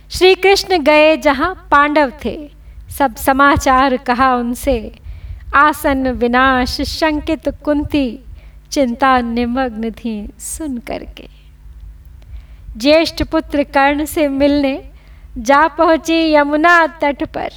श्री 0.09 0.35
कृष्ण 0.35 0.77
गए 0.83 1.15
जहाँ 1.17 1.53
पांडव 1.71 2.11
थे। 2.25 2.37
सब 2.97 3.15
समाचार 3.15 3.97
कहा 3.97 4.33
उनसे, 4.35 4.77
आसन 5.55 6.07
विनाश, 6.11 6.81
शंकित 6.81 7.49
कुंती, 7.63 8.19
चिंता 8.71 9.19
निमग्न 9.21 9.91
थी 9.91 10.15
सुन 10.39 10.77
करके। 10.77 11.36
ज्येष्ठ 12.77 13.23
पुत्र 13.23 13.63
कर्ण 13.63 14.05
से 14.05 14.27
मिलने 14.27 14.89
जा 15.37 15.67
पहुँची 15.67 16.33
यमुना 16.33 16.87
तट 16.87 17.23
पर। 17.23 17.49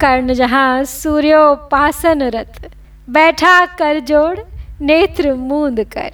कर्ण 0.00 0.34
जहाँ 0.34 0.84
सूर्योपासन 0.84 2.22
रत, 2.22 2.70
बैठा 3.10 3.66
कर 3.66 4.00
जोड़ 4.00 4.38
नेत्र 4.80 5.34
मूंद 5.34 5.84
कर। 5.84 6.10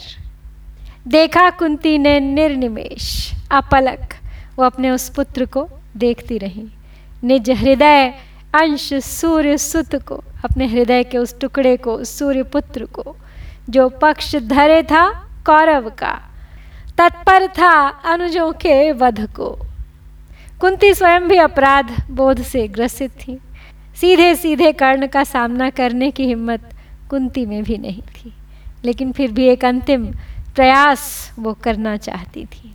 देखा 1.09 1.51
कुंती 1.51 1.99
ने 1.99 2.21
निर्निमेश, 2.21 3.33
अपलक। 3.51 4.15
वो 4.57 4.65
अपने 4.65 4.91
उस 4.91 5.09
पुत्र 5.09 5.45
को 5.45 5.69
देखती 5.97 6.39
रही। 6.39 6.69
निज 7.25 7.51
हृदय 7.51 8.15
अंश 8.55 8.95
सूर्य 8.95 9.59
सुत 9.59 9.95
को, 9.95 10.25
अपने 10.45 10.67
हृदय 10.67 11.05
के 11.05 11.19
उस 11.19 11.41
टुकड़े 11.41 11.77
को, 11.77 12.05
सूर्य 12.05 12.43
पुत्र 12.43 12.85
को, 12.85 13.17
जो 13.71 13.89
पक्ष 13.89 14.37
धरे 14.37 14.83
था 14.83 15.29
कौरव 15.47 15.91
का। 15.91 16.30
तत्पर 17.01 17.47
था 17.47 17.89
अनुजों 17.89 18.53
के 18.53 18.93
वध 18.93 19.33
को। 19.33 19.67
कुंती 20.61 20.95
स्वयं 20.95 21.29
भी 21.29 21.37
अपराध 21.37 22.11
बोध 22.11 22.43
से 22.43 22.69
ग्रसित 22.69 23.11
थी। 23.11 23.39
सीधे 24.01 24.35
सीधे 24.35 24.73
कर्ण 24.73 25.07
का 25.07 25.25
सामना 25.25 25.71
करने 25.71 26.11
की 26.11 26.25
हिम्मत 26.25 26.75
कुंती 27.11 27.47
में 27.47 27.63
भी 27.63 27.79
नहीं 27.79 28.03
थी। 28.03 28.35
लेकिन 28.85 29.13
फिर 29.13 29.33
भी 29.33 29.47
एक 29.47 29.65
अंतिम 29.65 30.07
प्रयास 30.55 31.33
वो 31.39 31.55
करना 31.55 31.97
चाहती 31.97 32.45
थी। 32.45 32.75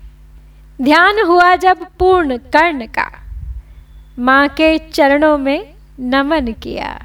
ध्यान 0.81 1.25
हुआ 1.25 1.55
जब 1.55 1.85
पूर्ण 1.99 2.37
कर्ण 2.37 2.85
का। 2.85 3.11
माँ 4.19 4.47
के 4.47 4.77
चरणों 4.77 5.37
में 5.37 5.73
नमन 5.99 6.51
किया। 6.51 7.01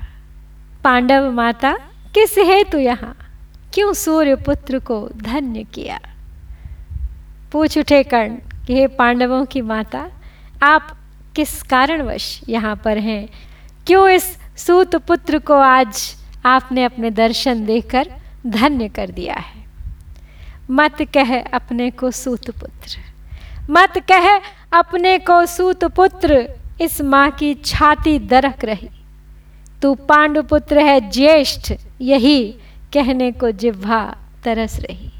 पांडव 0.84 1.30
माता, 1.30 1.72
किस 2.14 2.38
हेतु 2.38 2.78
यहाँ? 2.78 3.16
क्यों 3.74 3.92
सूर्य 3.92 4.34
पुत्र 4.34 4.78
को 4.78 5.08
धन्य 5.16 5.64
किया? 5.64 6.00
पूछ 7.52 7.78
उठे 7.78 8.02
कर्ण 8.02 8.34
कि 8.66 8.74
हे 8.74 8.86
पांडवों 8.86 9.44
की 9.44 9.60
माता, 9.60 10.10
आप 10.62 10.96
किस 11.36 11.62
कारणवश 11.62 12.40
यहाँ 12.48 12.76
पर 12.76 12.98
हैं? 12.98 13.28
क्यों 13.86 14.08
इस 14.08 14.38
सूत 14.56 14.96
पुत्र 14.96 15.38
को 15.38 15.54
आज 15.54 16.16
आपने 16.46 16.84
अपने 16.84 17.10
दर्शन 17.10 17.66
देकर 17.66 18.08
धन्य 18.46 18.88
कर 18.88 19.10
दिया 19.10 19.34
है? 19.34 19.64
मत 20.70 20.96
कह 21.02 21.42
अपने 21.42 21.90
को 21.90 22.10
सूत 22.10 22.50
पुत्र। 22.50 22.98
मत 23.70 23.92
कह 23.98 24.40
अपने 24.78 25.18
को 25.18 25.46
सूत 25.46 25.84
पुत्र, 25.84 26.50
इस 26.80 27.00
माँ 27.00 27.30
की 27.30 27.54
छाती 27.54 28.18
दरक 28.18 28.64
रही। 28.64 28.88
तू 29.82 29.94
पांडुपुत्र 29.94 30.78
है 30.78 31.10
ज्येष्ठ, 31.10 31.72
यही 32.00 32.54
कहने 32.92 33.32
को 33.32 33.50
जिह्वा 33.50 34.16
तरस 34.44 34.80
रही। 34.80 35.12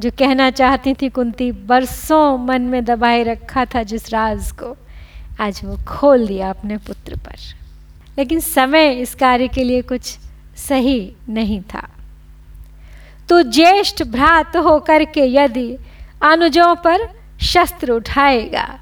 जो 0.00 0.10
कहना 0.10 0.50
चाहती 0.50 0.94
थी 0.94 1.08
कुंती, 1.08 1.52
बरसों 1.52 2.38
मन 2.38 2.62
में 2.62 2.84
दबाए 2.84 3.22
रखा 3.22 3.64
था 3.64 3.82
जिस 3.82 4.10
राज 4.10 4.52
को, 4.52 4.76
आज 5.40 5.60
वो 5.64 5.76
खोल 5.88 6.26
दिया 6.26 6.50
अपने 6.50 6.76
पुत्र 6.76 7.16
पर। 7.16 7.36
लेकिन 8.18 8.40
समय 8.40 8.92
इस 8.92 9.14
कार्य 9.14 9.48
के 9.48 9.64
लिए 9.64 9.82
कुछ 9.82 10.18
सही 10.56 11.12
नहीं 11.28 11.60
था। 11.60 11.88
तो 13.28 13.42
ज्येष्ठ 13.42 14.02
भ्रात 14.02 14.56
होकर 14.56 15.04
के 15.04 15.26
यदि 15.26 15.76
अनुजों 16.22 16.74
पर 16.74 17.08
शस्त्र 17.40 17.92
उठाएगा 17.92 18.80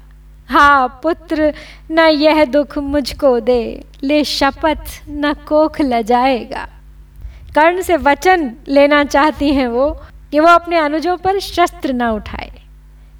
हाँ 0.49 0.99
पुत्र, 1.03 1.53
न 1.91 1.99
यह 1.99 2.45
दुख 2.45 2.77
मुझको 2.77 3.39
दे, 3.39 3.83
ले 4.03 4.23
शपथ 4.23 4.85
न 5.09 5.33
कोख 5.33 5.81
ल 5.81 6.01
जाएगा 6.01 6.67
कर्ण 7.55 7.81
से 7.81 7.97
वचन 7.97 8.51
लेना 8.67 9.03
चाहती 9.03 9.53
हैं 9.53 9.67
वो 9.67 10.01
कि 10.31 10.39
वो 10.39 10.47
अपने 10.47 10.77
अनुजों 10.77 11.15
पर 11.17 11.39
शस्त्र 11.39 11.93
न 11.93 12.09
उठाए, 12.11 12.51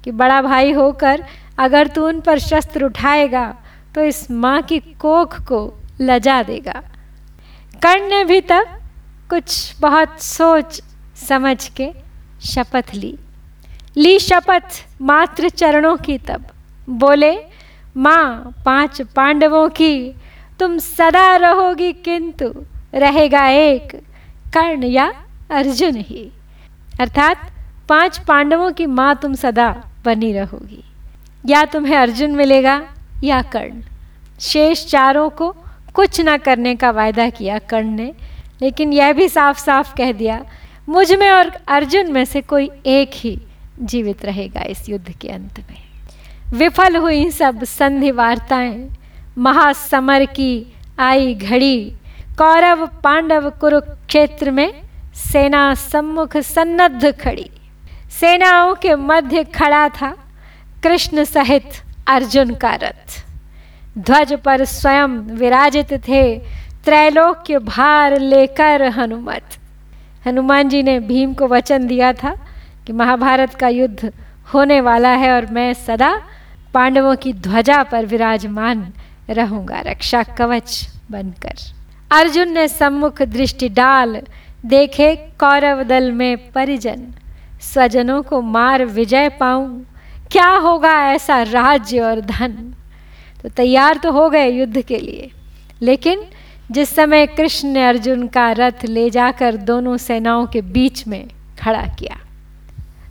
कि 0.04 0.10
बड़ा 0.12 0.40
भाई 0.42 0.72
होकर 0.72 1.24
अगर 1.58 1.86
तू 1.86 2.06
उन 2.06 2.20
पर 2.20 2.38
शस्त्र 2.38 2.84
उठाएगा 2.84 3.46
तो 3.94 4.02
इस 4.02 4.30
माँ 4.30 4.60
की 4.62 4.78
कोख 5.00 5.40
को 5.42 5.60
लजा 6.00 6.42
देगा। 6.42 6.82
कर्ण 7.82 8.08
ने 8.08 8.24
भी 8.24 8.40
तब 8.40 8.78
कुछ 9.30 9.74
बहुत 9.80 10.22
सोच 10.22 10.80
समझ 11.18 11.68
के 11.70 11.90
शपथ 12.44 12.94
ली। 12.94 13.16
ली 13.96 14.18
शपथ 14.18 14.84
मात्र 15.02 15.48
चरणों 15.50 15.96
की 15.96 16.16
तब। 16.18 16.46
बोले, 16.88 17.32
माँ, 17.96 18.54
पाँच 18.64 19.00
पांडवों 19.16 19.68
की 19.70 20.14
तुम 20.60 20.78
सदा 20.78 21.34
रहोगी 21.36 21.92
किंतु 22.04 22.52
रहेगा 22.94 23.46
एक, 23.48 23.94
कर्ण 24.54 24.84
या 24.84 25.12
अर्जुन 25.50 25.96
ही। 25.98 26.30
अर्थात 27.00 27.36
पाँच 27.88 28.18
पांडवों 28.18 28.72
की 28.72 28.86
माँ 28.86 29.18
तुम 29.22 29.34
सदा 29.34 29.84
बनी 30.04 30.32
रहोगी। 30.32 30.84
या 31.46 31.64
तुम्हें 31.64 31.96
अर्जुन 31.96 32.30
मिलेगा 32.30 32.82
या 33.24 33.42
कर्ण। 33.42 33.80
शेष 34.40 34.86
चारों 34.86 35.30
को 35.30 35.56
कुछ 35.94 36.20
ना 36.20 36.36
करने 36.36 36.74
का 36.76 36.90
वायदा 36.90 37.28
किया 37.28 37.58
कर्ण 37.58 37.86
ने, 37.86 38.12
लेकिन 38.62 38.92
यह 38.92 39.12
भी 39.12 39.28
साफ़ 39.28 39.58
साफ़ 39.58 39.94
कह 39.96 40.12
दिया, 40.12 40.44
मुझमें 40.88 41.30
और 41.30 41.52
अर्जुन 41.68 42.12
में 42.12 42.24
से 42.24 42.40
कोई 42.40 42.70
एक 42.86 43.10
ही 43.14 43.40
जीवित 43.80 44.24
रहेगा 44.24 44.62
इस 44.62 44.88
युद्ध 44.88 45.10
के 45.10 45.28
अंत 45.28 45.58
में। 45.58 45.82
विफल 46.52 46.96
हुई 46.96 47.30
सब 47.30 47.64
संधि 47.64 48.10
वार्ताएँ, 48.10 48.88
महासमर 49.38 50.24
की 50.24 50.72
आई 50.98 51.34
घड़ी, 51.34 51.92
कौरव 52.38 52.86
पांडव 52.86 53.50
कुरुक्षेत्र 53.50 54.50
में 54.50 54.89
सेना 55.20 55.62
सम्मुख 55.74 56.36
सन्नद्ध 56.36 57.10
खड़ी। 57.12 57.50
सेनाओं 58.10 58.74
के 58.74 58.94
मध्य 58.94 59.44
खड़ा 59.54 59.88
था 59.88 60.10
कृष्ण 60.84 61.24
सहित 61.24 61.82
अर्जुन 62.08 62.54
का 62.54 62.74
रथ। 62.74 63.18
ध्वज 63.98 64.32
पर 64.34 64.64
स्वयं 64.64 65.18
विराजित 65.38 65.92
थे 66.08 66.22
त्रैलोक्य 66.84 67.58
भार 67.58 68.18
लेकर 68.20 68.82
हनुमत। 68.88 69.58
हनुमान 70.26 70.68
जी 70.68 70.82
ने 70.82 70.98
भीम 71.00 71.34
को 71.34 71.46
वचन 71.48 71.86
दिया 71.86 72.12
था 72.12 72.34
कि 72.86 72.92
महाभारत 72.92 73.54
का 73.54 73.68
युद्ध 73.68 74.12
होने 74.54 74.80
वाला 74.80 75.08
है 75.14 75.32
और 75.32 75.46
मैं 75.46 75.72
सदा 75.74 76.12
पांडवों 76.74 77.14
की 77.16 77.32
ध्वजा 77.32 77.82
पर 77.82 78.06
विराजमान 78.06 78.92
रहूँगा, 79.30 79.80
रक्षा 79.80 80.22
कवच 80.22 80.86
बनकर। 81.10 81.54
अर्जुन 82.10 82.52
ने 82.52 82.68
सम्मुख 82.68 83.22
दृष्टि 83.22 83.68
डाल 83.68 84.20
देखे 84.66 85.14
कौरव 85.16 85.82
दल 85.82 86.12
में 86.12 86.52
परिजन। 86.52 87.06
स्वजनों 87.60 88.22
को 88.22 88.40
मार 88.40 88.84
विजय 88.84 89.28
पाऊँ। 89.28 89.86
क्या 90.32 90.48
होगा 90.48 90.92
ऐसा 91.12 91.42
राज्य 91.42 92.00
और 92.00 92.20
धन? 92.20 92.74
तो 93.42 93.48
तैयार 93.48 93.96
तो 93.96 94.12
हो 94.12 94.30
गए 94.30 94.50
युद्ध 94.50 94.80
के 94.80 94.98
लिए। 94.98 95.30
लेकिन 95.82 96.22
जिस 96.70 96.94
समय 96.94 97.26
कृष्ण 97.26 97.68
ने 97.68 97.86
अर्जुन 97.86 98.26
का 98.26 98.52
रथ 98.52 98.84
ले 98.84 99.10
जाकर 99.10 99.56
दोनों 99.56 99.96
सेनाओं 99.96 100.46
के 100.46 100.60
बीच 100.60 101.06
में 101.06 101.28
खड़ा 101.58 101.82
किया 101.82 102.16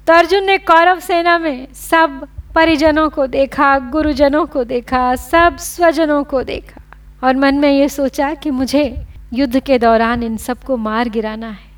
तो 0.08 0.14
अर्जुन 0.14 0.44
ने 0.44 0.58
कौरव 0.58 1.00
सेना 1.00 1.38
में 1.38 1.68
सब 1.74 2.28
परिजनों 2.56 3.10
को 3.10 3.28
देखा, 3.28 3.80
गुरुजनों 3.80 4.46
को 4.46 4.64
देखा, 4.64 5.16
सब 5.16 5.58
स्वजनों 5.58 6.24
को 6.24 6.44
देखा। 6.44 6.82
और 7.24 7.36
मन 7.36 7.56
में 7.56 7.72
ये 7.72 7.90
सोचा 7.90 8.34
कि 8.34 8.52
मुझे 8.52 9.06
युद्ध 9.34 9.60
के 9.60 9.80
दौरान 9.80 10.24
इन 10.24 10.38
सबको 10.38 10.78
मार 10.78 11.10
गिराना 11.10 11.50
है। 11.50 11.70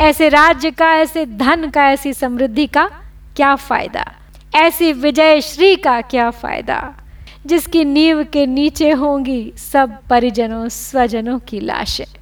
ऐसे 0.00 0.28
राज्य 0.28 0.70
का, 0.70 0.94
ऐसे 0.94 1.26
धन 1.26 1.70
का, 1.70 1.84
ऐसी 1.84 2.12
समृद्धि 2.12 2.66
का 2.66 2.90
क्या 3.36 3.54
फ़ायदा? 3.54 4.12
ऐसी 4.54 4.92
विजय 4.92 5.40
श्री 5.40 5.76
का 5.76 6.00
क्या 6.00 6.30
फ़ायदा? 6.30 6.94
जिसकी 7.46 7.84
नींव 7.84 8.24
के 8.24 8.46
नीचे 8.46 8.90
होंगी 8.90 9.52
सब 9.56 9.98
परिजनों, 10.10 10.68
स्वजनों 10.68 11.38
की 11.38 11.60
लाशें। 11.60 12.18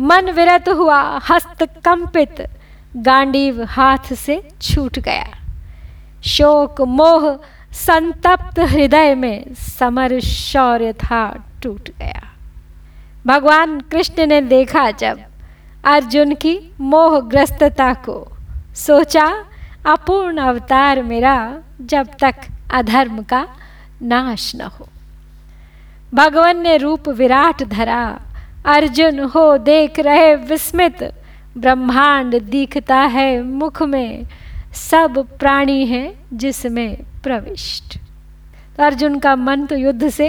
मन 0.00 0.30
विरत 0.30 0.68
हुआ, 0.68 1.20
हस्त 1.30 1.62
कंपित, 1.62 2.48
गांडीव 2.96 3.64
हाथ 3.64 4.14
से 4.14 4.48
छूट 4.62 4.98
गया। 4.98 5.28
शोक, 6.24 6.80
मोह, 6.80 7.38
संतप्त 7.72 8.58
हृदय 8.58 9.14
में 9.14 9.54
समर 9.54 10.20
शौर्य 10.20 10.92
था 10.92 11.44
टूट 11.62 11.88
गया। 11.98 12.33
भगवान 13.26 13.78
कृष्ण 13.80 14.26
ने 14.26 14.40
देखा 14.40 14.90
जब 14.90 15.20
अर्जुन 15.84 16.34
की 16.34 16.58
मोहग्रस्तता 16.80 17.92
को 17.94 18.16
सोचा, 18.76 19.26
अपूर्ण 19.86 20.38
अवतार 20.38 21.02
मेरा 21.02 21.36
जब 21.80 22.08
तक 22.20 22.34
अधर्म 22.72 23.22
का 23.22 23.46
नाश 24.02 24.52
न 24.56 24.60
हो। 24.60 24.88
भगवान 26.14 26.60
ने 26.60 26.76
रूप 26.76 27.08
विराट 27.08 27.62
धरा, 27.62 28.04
अर्जुन 28.66 29.18
हो 29.26 29.56
देख 29.58 29.98
रहे 30.00 30.34
विस्मित, 30.36 31.02
ब्रह्मांड 31.56 32.40
दिखता 32.42 32.96
है 32.96 33.42
मुख 33.42 33.82
में, 33.82 34.24
सब 34.74 35.18
प्राणी 35.38 35.84
है 35.86 36.14
जिसमें 36.32 36.96
प्रविष्ट। 37.22 37.98
तो 38.76 38.82
अर्जुन 38.82 39.18
का 39.18 39.36
मन 39.36 39.66
तो 39.66 39.76
युद्ध 39.76 40.08
से 40.08 40.28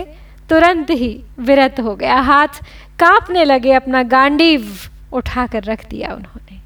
तुरंत 0.50 0.90
ही 0.90 1.24
विरत 1.40 1.80
हो 1.80 1.96
गया, 1.96 2.20
हाथ 2.20 2.62
कांपने 3.00 3.44
लगे, 3.46 3.72
अपना 3.74 4.02
गांडीव 4.04 4.68
उठाकर 5.14 5.64
रख 5.64 5.86
दिया 5.90 6.14
उन्होंने। 6.14 6.60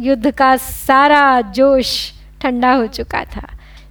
युद्ध 0.00 0.30
का 0.30 0.56
सारा 0.56 1.40
जोश 1.40 1.90
ठंडा 2.42 2.72
हो 2.72 2.86
चुका 2.88 3.24
था, 3.26 3.46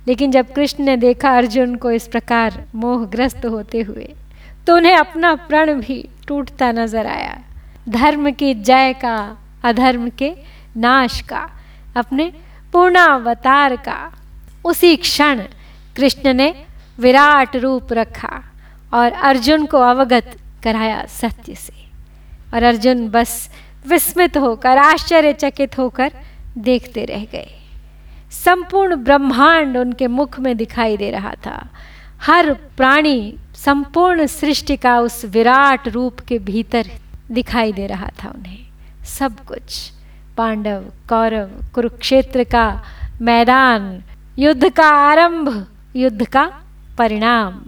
लेकिन 0.08 0.32
जब 0.32 0.54
कृष्ण 0.54 0.84
ने 0.84 0.96
देखा 0.98 1.36
अर्जुन 1.38 1.76
को 1.76 1.92
इस 1.92 2.08
प्रकार 2.08 2.64
मोहग्रस्त 2.76 3.46
होते 3.46 3.82
हुए 3.82 4.08
तो 4.68 4.76
उन्हें 4.76 4.96
अपना 4.96 5.34
प्रण 5.48 5.80
भी 5.82 5.98
टूटता 6.28 6.72
नज़र 6.72 7.08
आया। 7.08 7.38
धर्म 7.90 8.32
की 8.32 8.54
जय 8.54 8.94
का, 8.94 9.38
अधर्म 9.64 10.10
के 10.10 10.32
नाश 10.78 11.20
का, 11.22 11.48
अपने 11.96 12.32
पूर्णावतार 12.74 13.76
का, 13.78 14.00
उसी 14.66 14.96
क्षण 14.98 15.42
कृष्ण 15.96 16.34
ने 16.34 16.54
विराट 16.98 17.56
रूप 17.56 17.94
रखा 17.94 18.42
और 18.94 19.12
अर्जुन 19.12 19.66
को 19.66 19.82
अवगत 19.84 20.36
कराया 20.68 21.06
सत्य 21.06 21.56
से। 21.56 21.74
और 22.54 22.64
अर्जुन 22.64 23.10
बस 23.10 23.50
विस्मित 23.88 24.38
होकर, 24.38 24.78
आश्चर्यचकित 24.78 25.78
होकर 25.78 26.12
देखते 26.58 27.06
रह 27.06 27.26
गए। 27.26 27.48
संपूर्ण 28.32 28.96
ब्रह्मांड 28.96 29.78
उनके 29.78 30.08
मुख 30.08 30.40
में 30.40 30.58
दिखाई 30.58 30.98
दे 30.98 31.12
रहा 31.12 31.34
था। 31.46 31.70
हर 32.22 32.54
प्राणी 32.54 33.38
संपूर्ण 33.56 34.26
सृष्टि 34.26 34.78
का 34.78 35.00
उस 35.00 35.26
विराट 35.26 35.88
रूप 35.88 36.20
के 36.20 36.40
भीतर 36.40 36.86
दिखाई 37.32 37.74
दे 37.74 37.88
रहा 37.88 38.10
था 38.24 38.30
उन्हें। 38.30 38.60
सब 39.06 39.40
कुछ, 39.46 39.92
पांडव, 40.38 40.84
कौरव, 41.10 41.50
कुरुक्षेत्र 41.74 42.44
का 42.44 42.84
मैदान, 43.22 44.04
युद्ध 44.40 44.70
का 44.70 44.88
आरंभ, 44.88 45.68
युद्ध 45.96 46.26
का 46.26 46.54
परिणाम। 46.98 47.62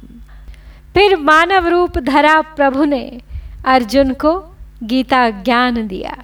फिर 1.00 1.16
मानव 1.18 1.68
रूप 1.68 1.98
धरा 1.98 2.42
प्रभु 2.42 2.86
ने 2.86 3.22
अर्जुन 3.66 4.14
को 4.14 4.32
गीता 4.84 5.30
ज्ञान 5.30 5.88
दिया। 5.88 6.16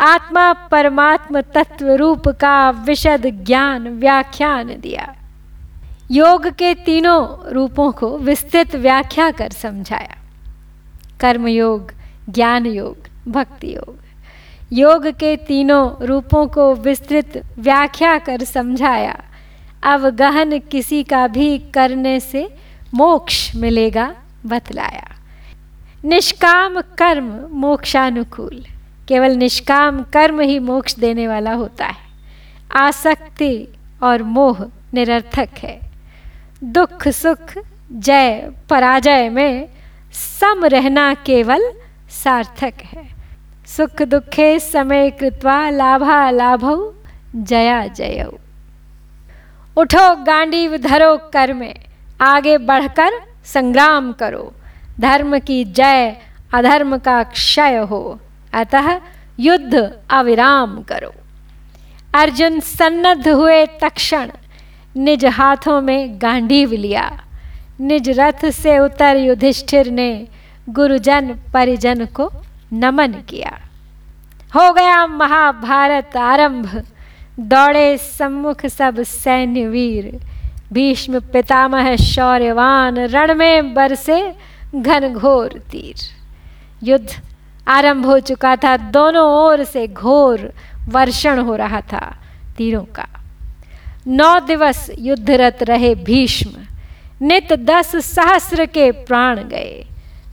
आत्मा 0.00 0.52
परमात्म 0.52 1.40
तत्व 1.40 1.90
रूप 1.92 2.28
का 2.28 2.70
विशद 2.70 3.26
ज्ञान 3.46 3.88
व्याख्यान 3.88 4.66
दिया। 4.66 5.14
योग 6.10 6.46
के 6.46 6.74
तीनों 6.74 7.52
रूपों 7.52 7.90
को 7.92 8.18
विस्तृत 8.18 8.76
व्याख्या 8.76 9.30
कर 9.30 9.50
समझाया। 9.50 10.16
कर्म 11.20 11.48
योग 11.48 11.92
ज्ञान 12.30 12.66
योग 12.66 13.08
भक्ति 13.28 13.74
योग 13.74 13.98
योग 14.72 15.06
के 15.06 15.36
तीनों 15.36 16.06
रूपों 16.06 16.46
को 16.46 16.74
विस्तृत 16.74 17.42
व्याख्या 17.58 18.18
कर 18.18 18.44
समझाया। 18.44 19.20
अब 19.82 20.08
गहन 20.16 20.58
किसी 20.58 21.02
का 21.02 21.26
भी 21.26 21.58
करने 21.58 22.20
से 22.20 22.67
मोक्ष 22.94 23.56
मिलेगा, 23.56 24.14
बतलाया। 24.46 25.08
निष्काम 26.04 26.80
कर्म 26.80 27.48
मोक्षानुकूल। 27.52 28.64
केवल 29.08 29.30
निष्काम 29.30 30.02
कर्म 30.02 30.40
ही 30.40 30.58
मोक्ष 30.58 30.94
देने 30.94 31.28
वाला 31.28 31.52
होता 31.52 31.86
है। 31.86 31.96
आसक्ति 32.76 33.68
और 34.02 34.22
मोह 34.22 34.66
निरर्थक 34.94 35.48
है। 35.58 35.80
दुख, 36.64 37.08
सुख, 37.08 37.64
जय, 37.92 38.52
पराजय 38.70 39.28
में 39.28 39.68
सम 40.12 40.64
रहना 40.64 41.14
केवल 41.14 41.72
सार्थक 42.10 42.74
है। 42.84 43.04
सुख, 43.66 44.02
दुखे, 44.02 44.58
समय 44.58 45.10
कृत्वा 45.10 45.70
लाभा 45.70 46.30
लाभ, 46.30 46.94
जया 47.36 47.86
जय। 47.86 48.30
उठो 49.76 50.16
गांडीव 50.24 50.76
धरो 50.76 51.16
कर 51.32 51.52
में 51.52 51.87
आगे 52.20 52.58
बढ़कर 52.58 53.10
संग्राम 53.44 54.12
करो। 54.12 54.52
धर्म 55.00 55.38
की 55.38 55.64
जय, 55.64 56.16
अधर्म 56.54 56.98
का 56.98 57.22
क्षय 57.22 57.76
हो। 57.76 58.20
अतः 58.52 59.00
युद्ध 59.40 59.98
अविराम 60.10 60.82
करो। 60.82 61.12
अर्जुन 62.14 62.60
सन्नद्ध 62.60 63.28
हुए 63.28 63.66
तक्षण, 63.66 64.30
निज 64.96 65.24
हाथों 65.24 65.80
में 65.80 66.18
गांडीव 66.22 66.72
लिया। 66.72 67.24
निज 67.80 68.20
रथ 68.20 68.50
से 68.50 68.78
उतर 68.78 69.16
युधिष्ठिर 69.16 69.90
ने 69.90 70.28
गुरुजन 70.68 71.40
परिजन 71.54 72.06
को 72.06 72.32
नमन 72.72 73.12
किया। 73.12 73.58
हो 74.54 74.72
गया 74.72 75.06
महाभारत 75.06 76.16
आरंभ। 76.16 76.82
दौड़े 77.40 77.98
सम्मुख 77.98 78.66
सब 78.66 79.02
सैन्य 79.02 79.66
वीर। 79.66 80.20
भीष्म 80.72 81.20
पितामह 81.20 81.96
शौर्यवान 81.96 82.98
रण 82.98 83.34
में 83.34 83.74
बरसे 83.74 84.34
घनघोर 84.74 85.58
तीर। 85.70 85.94
युद्ध 86.82 87.08
आरंभ 87.68 88.06
हो 88.06 88.18
चुका 88.20 88.56
था, 88.56 88.76
दोनों 88.76 89.24
ओर 89.24 89.64
से 89.64 89.86
घोर 89.86 90.52
वर्षण 90.88 91.38
हो 91.38 91.56
रहा 91.56 91.80
था 91.80 92.16
तीरों 92.56 92.82
का। 92.82 93.06
नौ 94.06 94.40
दिवस 94.40 94.90
युद्धरत 94.98 95.62
रहे 95.62 95.94
भीष्म, 95.94 96.50
नित 97.22 97.52
दस 97.52 97.96
सहस्र 97.96 98.66
के 98.66 98.90
प्राण 98.90 99.38
गए। 99.38 99.86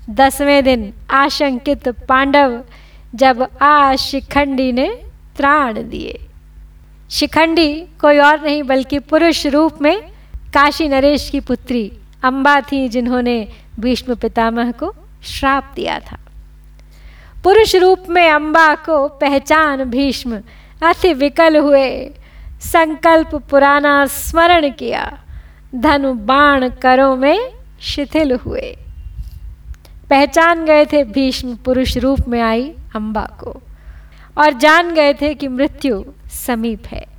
दसवें 0.10 0.64
दिन 0.64 0.94
आशंकित 1.10 1.88
पांडव 1.88 2.62
जब 3.16 3.48
आ 3.62 3.96
शिखंडी 3.96 4.72
ने 4.72 4.88
त्राण 5.38 5.74
दिए। 5.90 6.20
शिखंडी 7.10 7.74
कोई 8.02 8.18
और 8.18 8.42
नहीं, 8.42 8.64
बल्कि 8.64 9.00
पुरुष 9.00 9.46
रूप 9.48 9.82
में 9.82 10.15
काशी 10.56 10.88
नरेश 10.88 11.30
की 11.30 11.40
पुत्री 11.40 11.92
अम्बा 12.24 12.62
थी, 12.62 12.88
जिन्होंने 12.90 13.48
भीष्म 13.80 14.16
पितामह 14.16 14.72
को 14.72 14.94
श्राप 15.24 15.72
दिया 15.76 16.00
था। 16.00 16.18
पुरुष 17.44 17.76
रूप 17.76 18.06
में 18.10 18.30
अम्बा 18.30 18.76
को 18.76 19.08
पहचान 19.08 19.84
भीष्म 19.84 20.40
अति 20.84 21.14
विकल 21.14 21.58
हुए, 21.58 22.10
संकल्प 22.62 23.36
पुराना 23.36 24.06
स्मरण 24.06 24.70
किया, 24.70 25.20
धनु 25.76 26.14
बाण 26.14 26.70
करों 26.70 27.16
में 27.16 27.52
शिथिल 27.82 28.32
हुए। 28.36 28.78
पहचान 30.10 30.66
गए 30.66 30.86
थे 30.86 31.04
भीष्म 31.04 31.56
पुरुष 31.56 31.98
रूप 31.98 32.20
में 32.28 32.42
आई 32.42 32.72
अम्बा 32.96 33.26
को, 33.44 33.62
और 34.38 34.54
जान 34.54 34.94
गए 34.94 35.14
थे 35.14 35.34
कि 35.34 35.48
मृत्यु 35.48 36.04
समीप 36.34 36.88
है। 36.88 37.15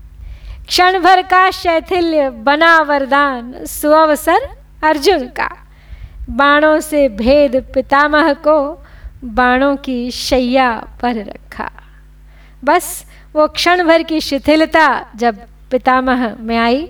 क्षण 0.68 0.98
भर 0.98 1.22
का 1.22 1.50
शैथिल्य 1.50 2.30
बना 2.30 2.78
वरदान, 2.78 3.64
सुअवसर 3.64 4.48
अर्जुन 4.82 5.26
का। 5.26 5.48
बाणों 6.30 6.80
से 6.80 7.08
भेद 7.08 7.56
पितामह 7.74 8.32
को 8.32 8.56
बाणों 9.24 9.76
की 9.76 10.10
शैया 10.10 10.70
पर 11.02 11.16
रखा। 11.16 11.70
बस 12.64 13.06
वो 13.32 13.46
क्षण 13.48 13.82
भर 13.84 14.02
की 14.02 14.20
शिथिलता 14.20 15.06
जब 15.16 15.38
पितामह 15.70 16.34
में 16.40 16.56
आई, 16.56 16.88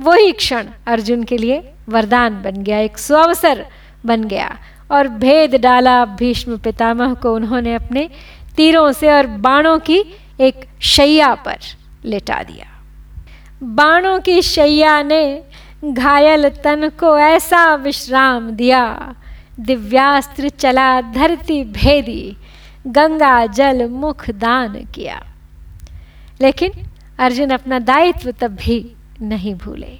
वही 0.00 0.32
क्षण 0.32 0.66
अर्जुन 0.86 1.22
के 1.22 1.36
लिए 1.36 1.62
वरदान 1.88 2.42
बन 2.42 2.62
गया, 2.62 2.78
एक 2.78 2.98
सुअवसर 2.98 3.64
बन 4.06 4.24
गया 4.24 4.56
और 4.90 5.08
भेद 5.08 5.54
डाला 5.54 6.04
भीष्म 6.04 6.58
पितामह 6.58 7.14
को 7.14 7.34
उन्होंने 7.34 7.74
अपने 7.74 8.08
तीरों 8.56 8.90
से 8.92 9.12
और 9.12 9.26
बाणों 9.26 9.78
की 9.78 10.02
एक 10.40 10.66
शैया 10.80 11.34
पर 11.34 11.58
लेटा 12.04 12.42
दिया। 12.42 12.67
बाणों 13.62 14.20
की 14.20 14.42
शैया 14.42 15.02
ने 15.02 15.42
घायल 15.84 16.48
तन 16.48 16.88
को 16.88 17.18
ऐसा 17.18 17.74
विश्राम 17.74 18.50
दिया। 18.50 19.14
दिव्यास्त्र 19.60 20.48
चला, 20.48 21.00
धरती 21.00 21.64
भेदी, 21.64 22.36
गंगा 22.86 23.46
जल 23.46 23.88
मुख 23.88 24.30
दान 24.30 24.84
किया। 24.94 25.26
लेकिन 26.40 26.72
अर्जुन 27.18 27.50
अपना 27.50 27.78
दायित्व 27.78 28.32
तब 28.32 28.48
भी 28.48 28.92
नहीं 29.20 29.54
भूले। 29.54 29.98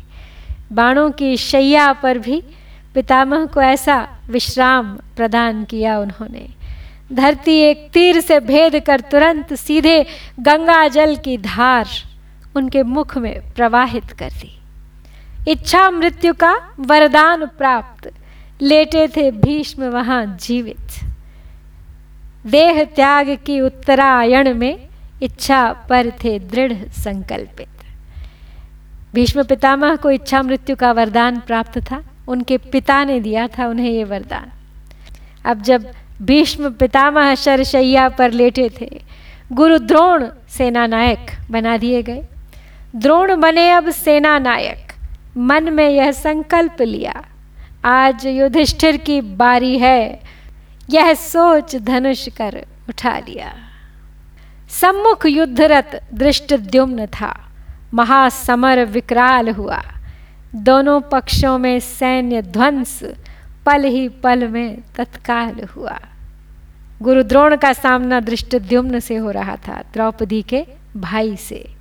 बाणों 0.72 1.10
की 1.10 1.36
शैया 1.36 1.92
पर 1.92 2.18
भी 2.18 2.42
पितामह 2.94 3.46
को 3.46 3.62
ऐसा 3.62 4.08
विश्राम 4.30 4.98
प्रदान 5.16 5.64
किया 5.64 5.98
उन्होंने। 5.98 6.48
धरती 7.12 7.58
एक 7.58 7.90
तीर 7.92 8.20
से 8.20 8.40
भेद 8.40 8.84
कर 8.84 9.00
तुरंत 9.00 9.54
सीधे 9.54 10.06
गंगा 10.40 10.88
जल 10.88 11.16
की 11.16 11.38
धार 11.38 11.88
उनके 12.56 12.82
मुख 12.82 13.18
में 13.18 13.52
प्रवाहित 13.52 14.04
कर 14.04 14.30
दी। 14.30 14.60
इच्छा 15.48 15.90
मृत्यु 15.90 16.34
का 16.34 16.56
वरदान 16.80 17.46
प्राप्त। 17.46 18.12
लेटे 18.62 19.08
थे 19.08 19.30
भीष्म 19.30 19.84
वहाँ 19.84 20.38
जीवित। 20.40 20.86
देह 22.46 22.84
त्याग 22.84 23.38
की 23.46 23.60
उत्तरायण 23.60 24.54
में 24.54 24.88
इच्छा 25.22 25.72
पर 25.72 26.10
थे 26.10 26.38
दृढ़ 26.38 26.72
संकल्पित। 26.88 27.68
भीष्म 29.14 29.42
पितामह 29.42 29.96
को 29.96 30.10
इच्छा 30.10 30.42
मृत्यु 30.42 30.76
का 30.76 30.92
वरदान 30.92 31.40
प्राप्त 31.40 31.78
था। 31.78 32.04
उनके 32.28 32.58
पिता 32.58 33.04
ने 33.04 33.20
दिया 33.20 33.48
था 33.48 33.66
उन्हें 33.66 33.90
ये 33.90 34.04
वरदान। 34.04 34.52
अब 35.44 35.62
जब 35.62 35.90
भीष्म 36.22 36.70
पितामह 36.70 37.34
शरशैया 37.34 38.08
पर 38.08 38.30
लेटे 38.30 38.70
थे, 38.80 39.02
गुरु 39.52 39.78
द्रोण 39.78 40.26
सेना 40.48 40.86
नायक 40.86 41.30
बना 41.50 41.76
दिए 41.76 42.02
गए। 42.02 42.26
द्रोण 42.96 43.40
बने 43.40 43.70
अब 43.70 43.90
सेना 43.90 44.38
नायक। 44.38 44.92
मन 45.38 45.72
में 45.72 45.90
यह 45.90 46.12
संकल्प 46.12 46.82
लिया। 46.82 47.24
आज 47.84 48.26
युधिष्ठिर 48.26 48.96
की 48.96 49.20
बारी 49.20 49.78
है। 49.78 50.20
यह 50.90 51.14
सोच 51.14 51.76
धनुष 51.76 52.28
कर 52.28 52.66
उठा 52.88 53.18
लिया। 53.18 53.54
सम्मुख 54.68 55.26
युद्धरत 55.26 56.08
दृष्ट 56.14 56.54
द्युम्न 56.54 57.06
था। 57.06 57.48
महासमर 57.94 58.84
विकराल 58.84 59.48
हुआ। 59.48 59.82
दोनों 60.54 61.00
पक्षों 61.00 61.58
में 61.58 61.80
सैन्य 61.80 62.42
ध्वंस 62.42 63.00
पल 63.66 63.84
ही 63.84 64.08
पल 64.08 64.48
में 64.48 64.78
तत्काल 64.96 65.66
हुआ। 65.76 65.98
गुरुद्रोण 67.02 67.56
का 67.56 67.72
सामना 67.72 68.20
दृष्टद्युम्न 68.20 69.00
से 69.00 69.16
हो 69.16 69.30
रहा 69.30 69.56
था। 69.56 69.82
द्रौपदी 69.92 70.42
के 70.42 70.66
भाई 70.96 71.36
से। 71.36 71.77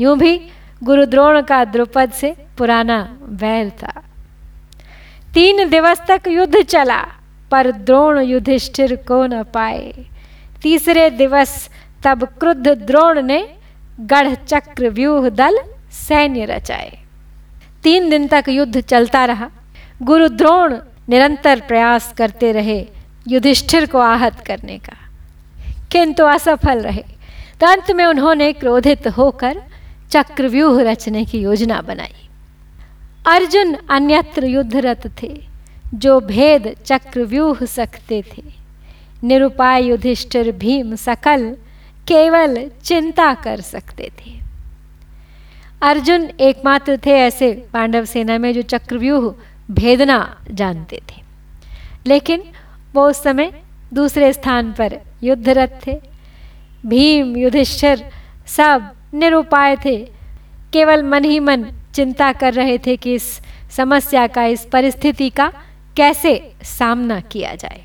यूँ 0.00 0.18
भी 0.18 0.40
गुरुद्रोण 0.84 1.42
का 1.42 1.64
द्रुपद 1.64 2.10
से 2.10 2.36
पुराना 2.58 3.18
वैर 3.22 3.70
था। 3.70 4.02
तीन 5.34 5.68
दिवस 5.68 6.00
तक 6.08 6.22
युद्ध 6.28 6.62
चला, 6.62 7.04
पर 7.50 7.70
द्रोण 7.70 8.20
युधिष्ठिर 8.20 8.96
को 8.96 9.26
न 9.26 9.42
पाए। 9.42 9.94
तीसरे 10.62 11.10
दिवस 11.10 11.70
तब 12.04 12.24
क्रुद्ध 12.24 12.68
द्रोण 12.68 13.22
ने 13.22 13.48
गढ़ 14.00 14.34
चक्र 14.34 14.88
व्यूह 14.88 15.28
दल 15.28 15.58
सैन्य 15.92 16.44
रचाए। 16.44 16.98
तीन 17.82 18.10
दिन 18.10 18.26
तक 18.26 18.44
युद्ध 18.48 18.80
चलता 18.80 19.24
रहा। 19.24 19.50
गुरु 20.02 20.28
द्रोण 20.28 20.78
निरंतर 21.08 21.60
प्रयास 21.60 22.14
करते 22.18 22.52
रहे 22.52 22.86
युधिष्ठिर 23.28 23.86
को 23.86 23.98
आहत 23.98 24.40
करने 24.46 24.78
का। 24.78 24.96
किंतु 25.92 26.24
असफल 26.24 26.80
रहे। 26.80 27.04
अंत 27.66 27.90
में 27.90 28.06
उन्होंने 28.06 28.52
क्रोधित 28.52 29.08
होकर 29.08 29.62
चक्रव्यूह 30.10 30.82
रचने 30.82 31.24
की 31.24 31.38
योजना 31.38 31.80
बनाई। 31.80 32.28
अर्जुन 33.28 33.76
अन्यत्र 33.90 34.44
युद्धरत 34.44 35.12
थे, 35.22 35.46
जो 35.94 36.20
भेद 36.20 36.76
चक्रव्यूह 36.84 37.64
सकते 37.64 38.22
थे। 38.22 38.42
निरुपाय 39.24 39.84
युधिष्ठिर 39.84 40.52
भीम 40.52 40.94
सकल 40.94 41.56
केवल 42.08 42.70
चिंता 42.84 43.34
कर 43.34 43.60
सकते 43.60 44.10
थे। 44.18 44.40
अर्जुन 45.82 46.30
एकमात्र 46.40 46.98
थे 47.06 47.10
ऐसे 47.10 47.66
पांडव 47.72 48.04
सेना 48.04 48.38
में 48.38 48.54
जो 48.54 48.62
चक्रव्यूह 48.62 49.34
भेदना 49.70 50.38
जानते 50.50 50.96
थे। 50.96 51.22
लेकिन 52.06 52.42
वो 52.92 53.08
उस 53.08 53.22
समय 53.22 53.62
दूसरे 53.94 54.32
स्थान 54.32 54.72
पर 54.72 55.00
युद्धरत 55.22 55.80
थे। 55.86 56.00
भीम, 56.86 57.36
युधिष्ठिर 57.36 58.10
सब 58.46 58.95
निरुपाय 59.14 59.76
थे। 59.76 60.12
केवल 60.72 61.02
मन 61.02 61.24
ही 61.24 61.40
मन 61.40 61.66
चिंता 61.94 62.32
कर 62.32 62.52
रहे 62.52 62.78
थे 62.78 62.96
कि 62.96 63.14
इस 63.14 63.40
समस्या 63.70 64.26
का, 64.26 64.44
इस 64.44 64.64
परिस्थिति 64.64 65.30
का 65.30 65.52
कैसे 65.96 66.52
सामना 66.62 67.20
किया 67.20 67.54
जाए। 67.54 67.82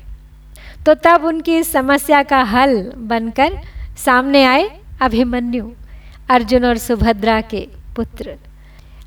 तो 0.86 0.94
तब 0.94 1.24
उनकी 1.24 1.56
इस 1.56 1.72
समस्या 1.72 2.22
का 2.22 2.42
हल 2.42 2.92
बनकर 2.96 3.60
सामने 3.96 4.44
आए 4.44 4.80
अभिमन्यु, 5.00 5.70
अर्जुन 6.30 6.64
और 6.64 6.76
सुभद्रा 6.76 7.40
के 7.40 7.68
पुत्र। 7.96 8.36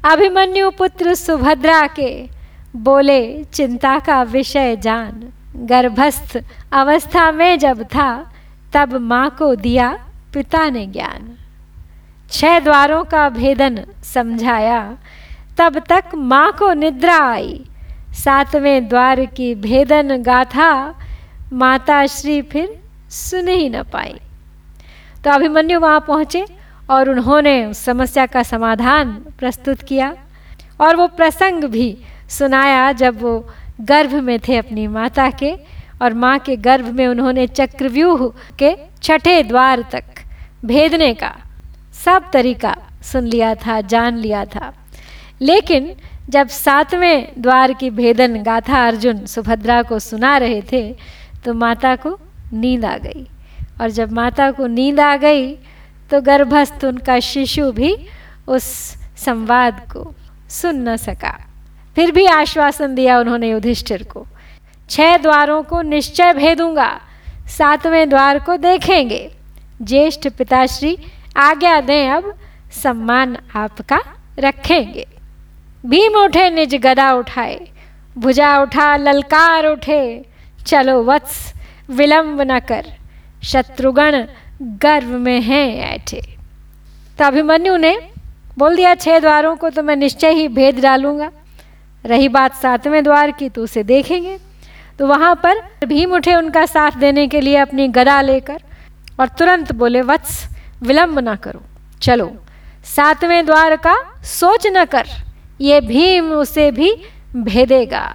अभिमन्यु 0.06 0.72
पुत्र 0.72 1.14
सुभद्रा 1.14 1.88
के 1.88 2.30
बोले, 2.76 3.44
चिंता 3.44 4.00
का 4.00 4.24
विषय 4.24 4.76
जान। 4.76 5.34
गर्भस्थ 5.56 6.44
अवस्था 6.72 7.32
में 7.32 7.60
जब 7.60 7.84
था, 7.84 8.34
तब 8.74 8.94
माँ 8.94 9.36
को 9.40 9.56
दिया 9.56 10.06
पिता 10.34 10.70
ने 10.70 10.86
ज्ञान। 10.88 11.38
छह 12.36 12.60
द्वारों 12.60 13.04
का 13.04 13.28
भेदन 13.30 13.80
समझाया। 14.04 14.80
तब 15.58 15.78
तक 15.90 16.16
माँ 16.16 16.52
को 16.52 16.72
निद्रा 16.74 17.18
आई। 17.26 17.64
सातवें 18.14 18.88
द्वार 18.88 19.24
की 19.26 19.54
भेदन 19.58 20.16
गाथा 20.24 20.72
माता 21.54 22.06
श्री 22.08 22.42
फिर 22.42 22.68
सुन 23.10 23.48
ही 23.48 23.70
न 23.70 23.84
पाई। 23.94 24.16
तो 25.24 25.32
अभिमन्यु 25.32 25.80
वहाँ 25.80 26.00
पहुँचे 26.08 26.46
और 26.90 27.10
उन्होंने 27.10 27.74
समस्या 27.74 28.26
का 28.26 28.44
समाधान 28.44 29.14
प्रस्तुत 29.40 29.82
किया 29.82 30.14
और 30.82 30.96
वो 30.96 31.08
प्रसंग 31.18 31.64
भी 31.72 31.88
सुनाया 32.30 32.92
जब 32.92 33.22
वो 33.22 33.34
गर्भ 33.82 34.14
में 34.24 34.38
थे 34.40 34.58
अपनी 34.58 34.88
माता 34.90 35.30
के 35.40 35.56
और 36.02 36.14
माँ 36.14 36.38
के 36.40 36.56
गर्भ 36.68 36.92
में 36.98 37.08
उन्होंने 37.08 37.48
चक्रव्यूह 37.48 38.28
के 38.60 38.76
छठे 39.02 39.42
द्वार 39.44 39.86
तक 39.92 40.24
भेदने 40.66 41.14
का 41.14 41.36
सब 42.06 42.32
तरीका 42.34 42.76
सुन 43.04 43.28
लिया 43.28 43.54
था, 43.56 43.80
जान 43.84 44.18
लिया 44.18 44.46
था। 44.46 44.74
लेकिन 45.42 45.94
जब 46.30 46.48
सातवें 46.48 47.42
द्वार 47.42 47.74
की 47.74 47.90
भेदन 47.90 48.42
गाथा 48.44 48.86
अर्जुन 48.88 49.26
सुभद्रा 49.26 49.82
को 49.84 50.00
सुना 50.00 50.38
रहे 50.38 50.62
थे 50.72 50.82
तो 51.46 51.54
माता 51.54 51.96
को 51.96 52.18
नींद 52.54 52.86
आ 52.86 52.98
गई। 52.98 53.26
और 53.82 53.90
जब 53.90 54.12
माता 54.12 54.50
को 54.52 54.68
नींद 54.68 55.00
आ 55.00 55.16
गई 55.18 55.52
तो 56.12 56.22
गर्भस्थ 56.22 56.86
उनका 56.86 57.20
शिशु 57.20 57.72
भी 57.72 57.96
उस 58.48 58.64
संवाद 59.18 59.80
को 59.92 60.14
सुन 60.50 60.88
न 60.90 60.96
सका। 60.98 61.34
फिर 61.96 62.12
भी 62.12 62.26
आश्वासन 62.28 62.96
दिया 62.96 63.20
उन्होंने 63.20 63.50
युधिष्ठिर 63.50 64.04
को, 64.04 64.26
छह 64.90 65.18
द्वारों 65.18 65.62
को 65.64 65.82
निश्चय 65.82 66.34
भेदूँगा, 66.34 66.90
सातवें 67.48 68.10
द्वार 68.10 68.40
को 68.40 68.58
देखेंगे। 68.60 69.30
ज्येष्ठ 69.82 70.28
पिताश्री 70.30 70.98
आज्ञा 71.38 71.82
दें, 71.82 72.10
अब 72.10 72.34
सम्मान 72.84 73.38
आपका 73.56 74.00
रखेंगे। 74.40 75.08
भीम 75.86 76.14
उठे, 76.14 76.50
निज 76.50 76.76
गदा 76.76 77.14
उठाए। 77.14 77.68
भुजा 78.18 78.58
उठा, 78.60 78.98
ललकार 78.98 79.66
उठे। 79.66 80.26
चलो 80.68 81.04
वत्स, 81.04 81.54
विलंब 81.90 82.42
न 82.42 82.60
कर। 82.60 82.86
शत्रुगण 83.44 84.26
गर्व 84.62 85.08
में 85.08 85.42
हैं 85.42 85.94
ऐठे। 85.94 86.22
तो 87.20 87.26
अभिमन्यु 87.26 87.78
ने 87.78 87.98
बोल 88.58 88.76
दिया, 88.76 88.96
छह 88.96 89.20
द्वारों 89.20 89.56
को 89.56 89.70
तो 89.70 89.84
मैं 89.84 89.96
निश्चय 89.96 90.32
ही 90.32 90.48
भेद 90.48 90.80
डालूँगा। 90.80 91.32
रही 92.06 92.30
बात 92.30 92.56
सातवें 92.56 93.04
द्वार 93.04 93.32
की 93.32 93.50
तो 93.50 93.64
उसे 93.64 93.84
देखेंगे। 93.84 94.38
तो 95.00 95.08
वहाँ 95.08 95.36
पर 95.36 95.86
भीम 95.86 96.14
उठे 96.14 96.36
उनका 96.36 96.66
साथ 96.66 96.92
देने 96.92 97.28
के 97.28 97.42
लिए 97.42 97.58
अपनी 97.58 97.88
गदा 97.88 98.22
लेकर 98.22 98.62
और 99.20 99.28
तुरंत 99.28 99.72
बोले, 99.72 100.02
वत्स 100.02 100.55
विलंब 100.82 101.20
ना 101.20 101.36
करो। 101.36 101.62
चलो, 102.02 102.32
सातवें 102.86 103.46
द्वार 103.46 103.76
का 103.76 103.96
सोच 104.24 104.68
न 104.68 104.86
कर, 104.86 105.08
ये 105.62 105.82
भीम 105.82 106.32
उसे 106.32 106.70
भी 106.72 106.94
भेदेगा। 107.36 108.06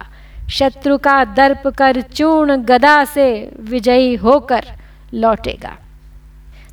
शत्रु 0.49 0.97
का 0.97 1.23
दर्प 1.25 1.67
कर 1.67 2.01
चूर्ण 2.01 2.55
गदा 2.57 3.03
से 3.05 3.27
विजयी 3.59 4.15
होकर 4.15 4.65
लौटेगा। 5.13 5.75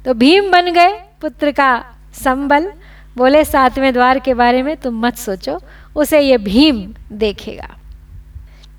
तो 0.05 0.15
भीम 0.15 0.51
बन 0.51 0.73
गए 0.73 0.93
पुत्र 1.21 1.53
का 1.53 1.85
संबल। 2.15 2.73
बोले, 3.17 3.45
सातवें 3.45 3.93
द्वार 3.93 4.19
के 4.19 4.35
बारे 4.35 4.63
में 4.63 4.77
तुम 4.77 5.01
मत 5.01 5.17
सोचो, 5.17 5.61
उसे 5.97 6.21
ये 6.21 6.39
भीम 6.39 6.95
देखेगा। 7.13 7.69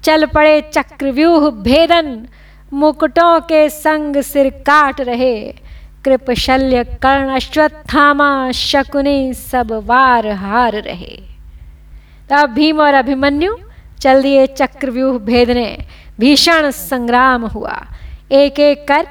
चल 0.04 0.26
पड़े 0.26 0.62
चक्रव्यूह 0.74 1.50
भेदन, 1.52 2.28
मुकुटों 2.74 3.39
के 3.41 3.67
संग 3.69 4.22
सिर 4.22 4.50
काट 4.50 5.02
रहे। 5.02 5.36
कृप 6.06 6.32
शल्य 6.32 6.84
कर्ण 6.84 7.30
अश्वत्थामा 7.30 8.52
शकुनी 8.52 9.34
सब 9.34 9.72
वार 9.86 10.28
हार 10.28 10.74
रहे। 10.74 11.18
तब 12.30 12.50
भीम 12.50 12.80
और 12.80 12.94
अभिमन्यु 12.94 13.56
चल 14.02 14.22
दिए 14.22 14.48
चक्रव्यूह 14.48 15.18
भेदने, 15.18 15.86
भीषण 16.20 16.72
संग्राम 16.72 17.46
हुआ। 17.46 17.86
एक 18.32 18.60
एक 18.60 18.88
कर 18.88 19.08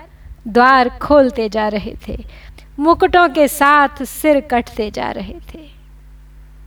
द्वार 0.48 0.88
खोलते 0.88 1.48
जा 1.48 1.68
रहे 1.68 1.94
थे। 2.08 2.24
मुकुटों 2.78 3.28
के 3.28 3.48
साथ 3.48 4.02
सिर 4.02 4.40
कटते 4.40 4.90
जा 4.90 5.10
रहे 5.10 5.34
थे। 5.54 5.66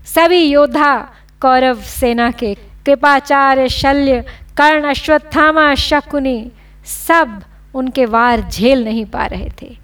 सभी 0.05 0.43
योद्धा, 0.43 0.95
कौरव 1.41 1.81
सेना 1.81 2.31
के 2.31 2.53
कृपाचार्य 2.85 3.69
शल्य, 3.69 4.21
कर्ण 4.57 4.89
अश्वत्थामा 4.89 5.75
शकुनी 5.75 6.51
सब 6.85 7.41
उनके 7.75 8.05
वार 8.05 8.41
झेल 8.41 8.83
नहीं 8.83 9.05
पा 9.05 9.25
रहे 9.25 9.49
थे। 9.61 9.81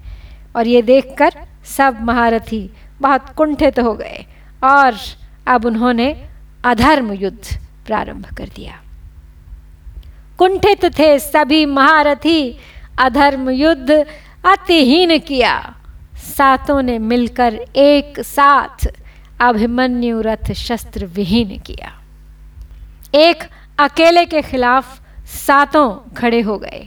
और 0.56 0.66
ये 0.66 0.82
देखकर 0.82 1.32
सब 1.76 1.98
महारथी 2.02 2.70
बहुत 3.00 3.28
कुंठित 3.36 3.78
हो 3.78 3.94
गए 3.94 4.24
और 4.64 4.96
अब 5.46 5.64
उन्होंने 5.64 6.28
अधर्म 6.64 7.12
युद्ध 7.12 7.58
प्रारंभ 7.86 8.26
कर 8.36 8.48
दिया। 8.56 8.80
कुंठित 10.38 10.84
थे 10.98 11.18
सभी 11.18 11.66
महारथी, 11.66 12.58
अधर्म 13.00 13.50
युद्ध 13.50 13.90
अतिहीन 14.46 15.18
किया। 15.18 15.74
सातों 16.14 16.82
ने 16.82 16.98
मिलकर 16.98 17.54
एक 17.76 18.20
साथ 18.20 18.86
अभिमन्यु 19.40 20.20
रथ 20.20 20.52
शस्त्र 20.52 21.06
विहीन 21.06 21.58
किया। 21.58 21.92
एक 23.14 23.42
अकेले 23.78 24.24
के 24.24 24.42
खिलाफ 24.42 25.00
सातों 25.26 26.14
खड़े 26.14 26.40
हो 26.40 26.58
गए 26.58 26.86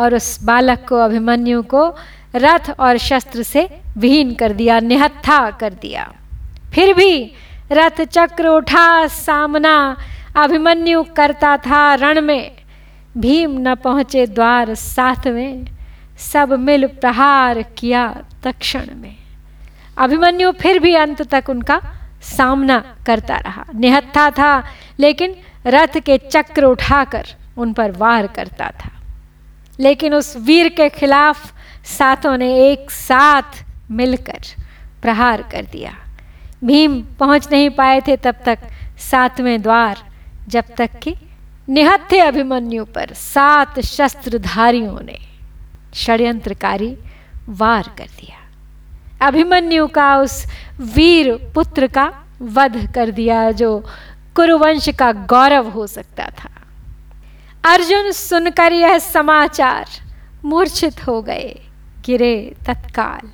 और 0.00 0.14
उस 0.14 0.42
बालक 0.44 0.86
को, 0.88 0.96
अभिमन्यु 0.96 1.62
को 1.62 1.96
रथ 2.36 2.70
और 2.80 2.98
शस्त्र 2.98 3.42
से 3.42 3.80
विहीन 3.98 4.34
कर 4.34 4.52
दिया, 4.52 4.80
निहत्था 4.80 5.50
कर 5.50 5.72
दिया। 5.72 6.12
फिर 6.74 6.94
भी 6.94 7.32
रथ 7.72 8.04
चक्र 8.04 8.46
उठा, 8.46 9.06
सामना 9.06 9.96
अभिमन्यु 10.36 11.02
करता 11.02 11.56
था, 11.56 11.94
रण 11.94 12.20
में। 12.20 12.52
भीम 13.16 13.50
न 13.58 13.74
पहुँचे 13.74 14.26
द्वार 14.26 14.74
साथ 14.74 15.26
में, 15.26 15.66
सब 16.18 16.52
मिल 16.52 16.86
प्रहार 16.86 17.62
किया 17.62 18.22
तक्षण 18.44 18.86
में। 18.94 19.16
अभिमन्यु 19.98 20.52
फिर 20.52 20.78
भी 20.78 20.94
अंत 20.94 21.22
तक 21.22 21.44
उनका 21.50 21.80
सामना 22.22 22.96
करता 23.06 23.36
रहा। 23.36 23.64
निहत्था 23.74 24.30
था, 24.30 24.64
लेकिन 25.00 25.36
रथ 25.66 26.00
के 26.00 26.18
चक्र 26.18 26.64
उठाकर 26.64 27.24
उन 27.56 27.72
पर 27.72 27.90
वार 27.90 28.26
करता 28.26 28.72
था। 28.84 28.90
लेकिन 29.80 30.14
उस 30.14 30.36
वीर 30.36 30.68
के 30.68 30.88
खिलाफ 30.88 31.52
सातों 31.90 32.36
ने 32.36 32.54
एक 32.70 32.90
साथ 32.90 33.64
मिलकर 33.90 34.40
प्रहार 35.02 35.42
कर 35.42 35.64
दिया। 35.64 35.92
भीम 36.64 37.00
पहुँच 37.18 37.48
नहीं 37.52 37.70
पाए 37.70 38.00
थे 38.00 38.16
तब 38.16 38.36
तक 38.46 38.58
सातवें 39.00 39.60
द्वार 39.62 40.02
जब 40.48 40.64
तक 40.78 40.98
कि 40.98 41.14
निहत्थे 41.68 42.18
अभिमन्यु 42.20 42.84
पर 42.84 43.12
सात 43.14 43.80
शस्त्रधारियों 43.80 45.00
ने 45.00 45.18
षड्यंत्रकारी 45.94 46.96
वार 47.48 47.90
कर 47.98 48.06
दिया। 48.20 48.38
अभिमन्यु 49.26 49.86
का 49.86 50.16
उस 50.16 50.44
वीर 50.94 51.32
पुत्र 51.54 51.86
का 51.86 52.12
वध 52.42 52.76
कर 52.94 53.10
दिया 53.10 53.50
जो 53.50 53.78
कुरुवंश 54.36 54.88
का 54.88 55.12
गौरव 55.12 55.68
हो 55.70 55.86
सकता 55.86 56.26
था। 56.38 56.50
अर्जुन 57.64 58.10
सुनकर 58.10 58.72
यह 58.72 58.98
समाचार 58.98 59.88
मूर्छित 60.44 61.06
हो 61.06 61.20
गए। 61.22 61.58
गिरे 62.06 62.54
तत्काल। 62.66 63.30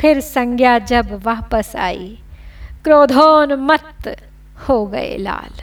फिर 0.00 0.20
संज्ञा 0.20 0.78
जब 0.78 1.22
वापस 1.22 1.72
आई 1.76 2.18
क्रोधोन्मत्त 2.84 4.16
हो 4.68 4.86
गए 4.86 5.16
लाल। 5.16 5.62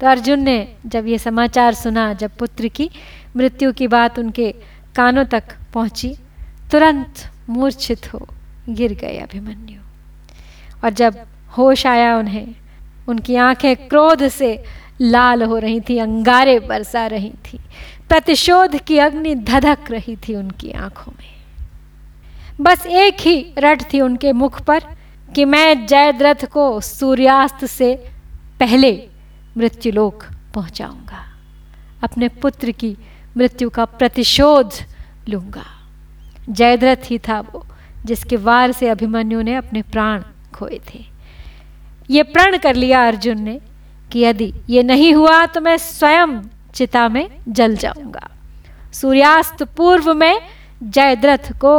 तो 0.00 0.06
अर्जुन 0.06 0.40
ने 0.40 0.74
जब 0.86 1.06
ये 1.06 1.18
समाचार 1.18 1.74
सुना, 1.74 2.12
जब 2.12 2.36
पुत्र 2.36 2.68
की 2.68 2.90
मृत्यु 3.36 3.72
की 3.72 3.86
बात 3.86 4.18
उनके 4.18 4.54
कानों 4.96 5.24
तक 5.24 5.44
पहुँची, 5.74 6.16
तुरंत 6.72 7.14
मूर्छित 7.48 8.14
हो 8.14 8.28
गिर 8.68 8.94
गए 8.94 9.18
अभिमन्यु। 9.18 9.80
और 10.84 10.90
जब 10.90 11.18
होश 11.58 11.86
आया 11.86 12.16
उन्हें, 12.16 12.54
उनकी 13.08 13.36
आँखें 13.36 13.88
क्रोध 13.88 14.28
से 14.28 14.64
लाल 15.00 15.42
हो 15.42 15.58
रही 15.58 15.80
थी, 15.80 15.98
अंगारे 15.98 16.58
बरसा 16.60 17.06
रही 17.06 17.30
थी 17.30 17.60
प्रतिशोध 18.08 18.76
की 18.78 18.98
अग्नि 18.98 19.34
धधक 19.34 19.90
रही 19.90 20.16
थी 20.16 20.34
उनकी 20.34 20.70
आँखों 20.72 21.12
में। 21.12 21.26
बस 22.60 22.86
एक 22.86 23.20
ही 23.20 23.54
रट 23.58 23.82
थी 23.92 24.00
उनके 24.00 24.32
मुख 24.32 24.60
पर 24.62 24.84
कि 25.34 25.44
मैं 25.44 25.86
जयद्रथ 25.86 26.44
को 26.44 26.80
सूर्यास्त 26.80 27.64
से 27.64 27.94
पहले 28.60 28.92
मृत्युलोक 29.56 30.24
पहुंचाऊँगा। 30.54 31.24
अपने 32.02 32.28
पुत्र 32.28 32.70
की 32.70 32.96
मृत्यु 33.36 33.70
का 33.70 33.84
प्रतिशोध 33.84 34.72
लूँगा। 35.28 35.64
जयद्रथ 36.48 37.10
ही 37.10 37.18
था 37.18 37.40
वो 37.40 37.66
जिसके 38.04 38.36
वार 38.36 38.72
से 38.72 38.88
अभिमन्यु 38.88 39.40
ने 39.42 39.54
अपने 39.54 39.82
प्राण 39.82 40.22
खोए 40.54 40.80
थे। 40.88 41.04
ये 42.10 42.22
प्रण 42.22 42.56
कर 42.58 42.74
लिया 42.74 43.06
अर्जुन 43.08 43.40
ने 43.40 43.60
कि 44.12 44.20
यदि 44.20 44.52
ये 44.70 44.82
नहीं 44.82 45.14
हुआ 45.14 45.44
तो 45.46 45.60
मैं 45.60 45.76
स्वयं 45.76 46.40
चिता 46.78 47.08
में 47.08 47.28
जल 47.48 47.76
जाऊँगा। 47.76 48.28
सूर्यास्त 48.92 49.62
पूर्व 49.76 50.12
में 50.14 50.40
जयद्रथ 50.82 51.52
को 51.58 51.74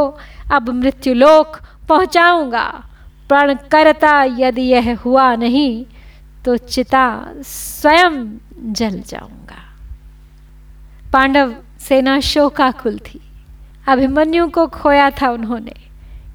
अब 0.52 0.68
मृत्युलोक 0.70 1.56
पहुंचाऊँगा। 1.88 2.66
प्रण 3.28 3.54
करता 3.72 4.12
यदि 4.38 4.62
यह 4.62 4.96
हुआ 4.96 5.34
नहीं 5.36 5.84
तो 6.44 6.56
चिता 6.56 7.04
स्वयं 7.44 8.14
जल 8.72 9.00
जाऊँगा। 9.06 9.58
पांडव 11.12 11.54
सेना 11.80 12.18
शोकाकुल 12.20 12.98
थी। 12.98 13.20
अभिमन्यु 13.88 14.48
को 14.48 14.66
खोया 14.66 15.10
था 15.10 15.30
उन्होंने। 15.30 15.74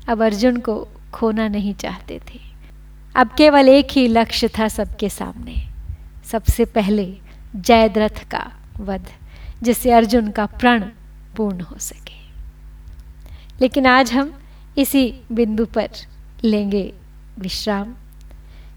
अब 0.10 0.24
अर्जुन 0.24 0.58
को 0.58 0.76
खोना 1.14 1.48
नहीं 1.48 1.74
चाहते 1.74 2.20
थे। 2.30 2.40
अब 3.16 3.30
केवल 3.38 3.70
एक 3.70 3.88
ही 3.92 4.08
लक्ष्य 4.08 4.48
था 4.48 4.68
सबके 4.68 5.10
सामने। 5.10 5.56
सबसे 6.32 6.66
पहले 6.66 7.06
जयद्रथ 7.56 8.30
का 8.32 8.52
वध, 8.80 9.06
जिससे 9.64 9.92
अर्जुन 9.92 10.32
का 10.32 10.46
प्रण 10.46 10.84
पूर्ण 11.38 11.62
हो 11.62 11.78
सके। 11.78 12.16
लेकिन 13.62 13.86
आज 13.86 14.14
हम 14.14 14.40
इसी 14.78 15.22
बिंदु 15.32 15.66
पर 15.66 15.90
लेंगे 16.44 16.94
विश्राम। 17.40 17.96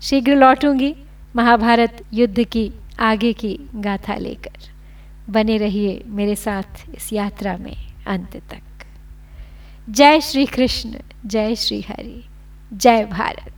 शीघ्र 0.02 0.36
लौटूँगी 0.36 0.96
महाभारत 1.36 2.04
युद्ध 2.12 2.44
की 2.44 2.72
आगे 3.00 3.32
की 3.32 3.60
गाथा 3.74 4.14
लेकर। 4.14 4.70
बने 5.30 5.56
रहिए 5.56 6.02
मेरे 6.06 6.36
साथ 6.36 6.96
इस 6.96 7.12
यात्रा 7.12 7.56
में 7.56 7.76
अंत 8.06 8.36
तक। 8.36 8.86
जय 9.90 10.20
श्री 10.20 10.46
कृष्ण 10.46 10.94
जय 11.26 11.54
श्री 11.54 11.80
हरि 11.80 12.24
जय 12.72 13.04
भारत। 13.04 13.57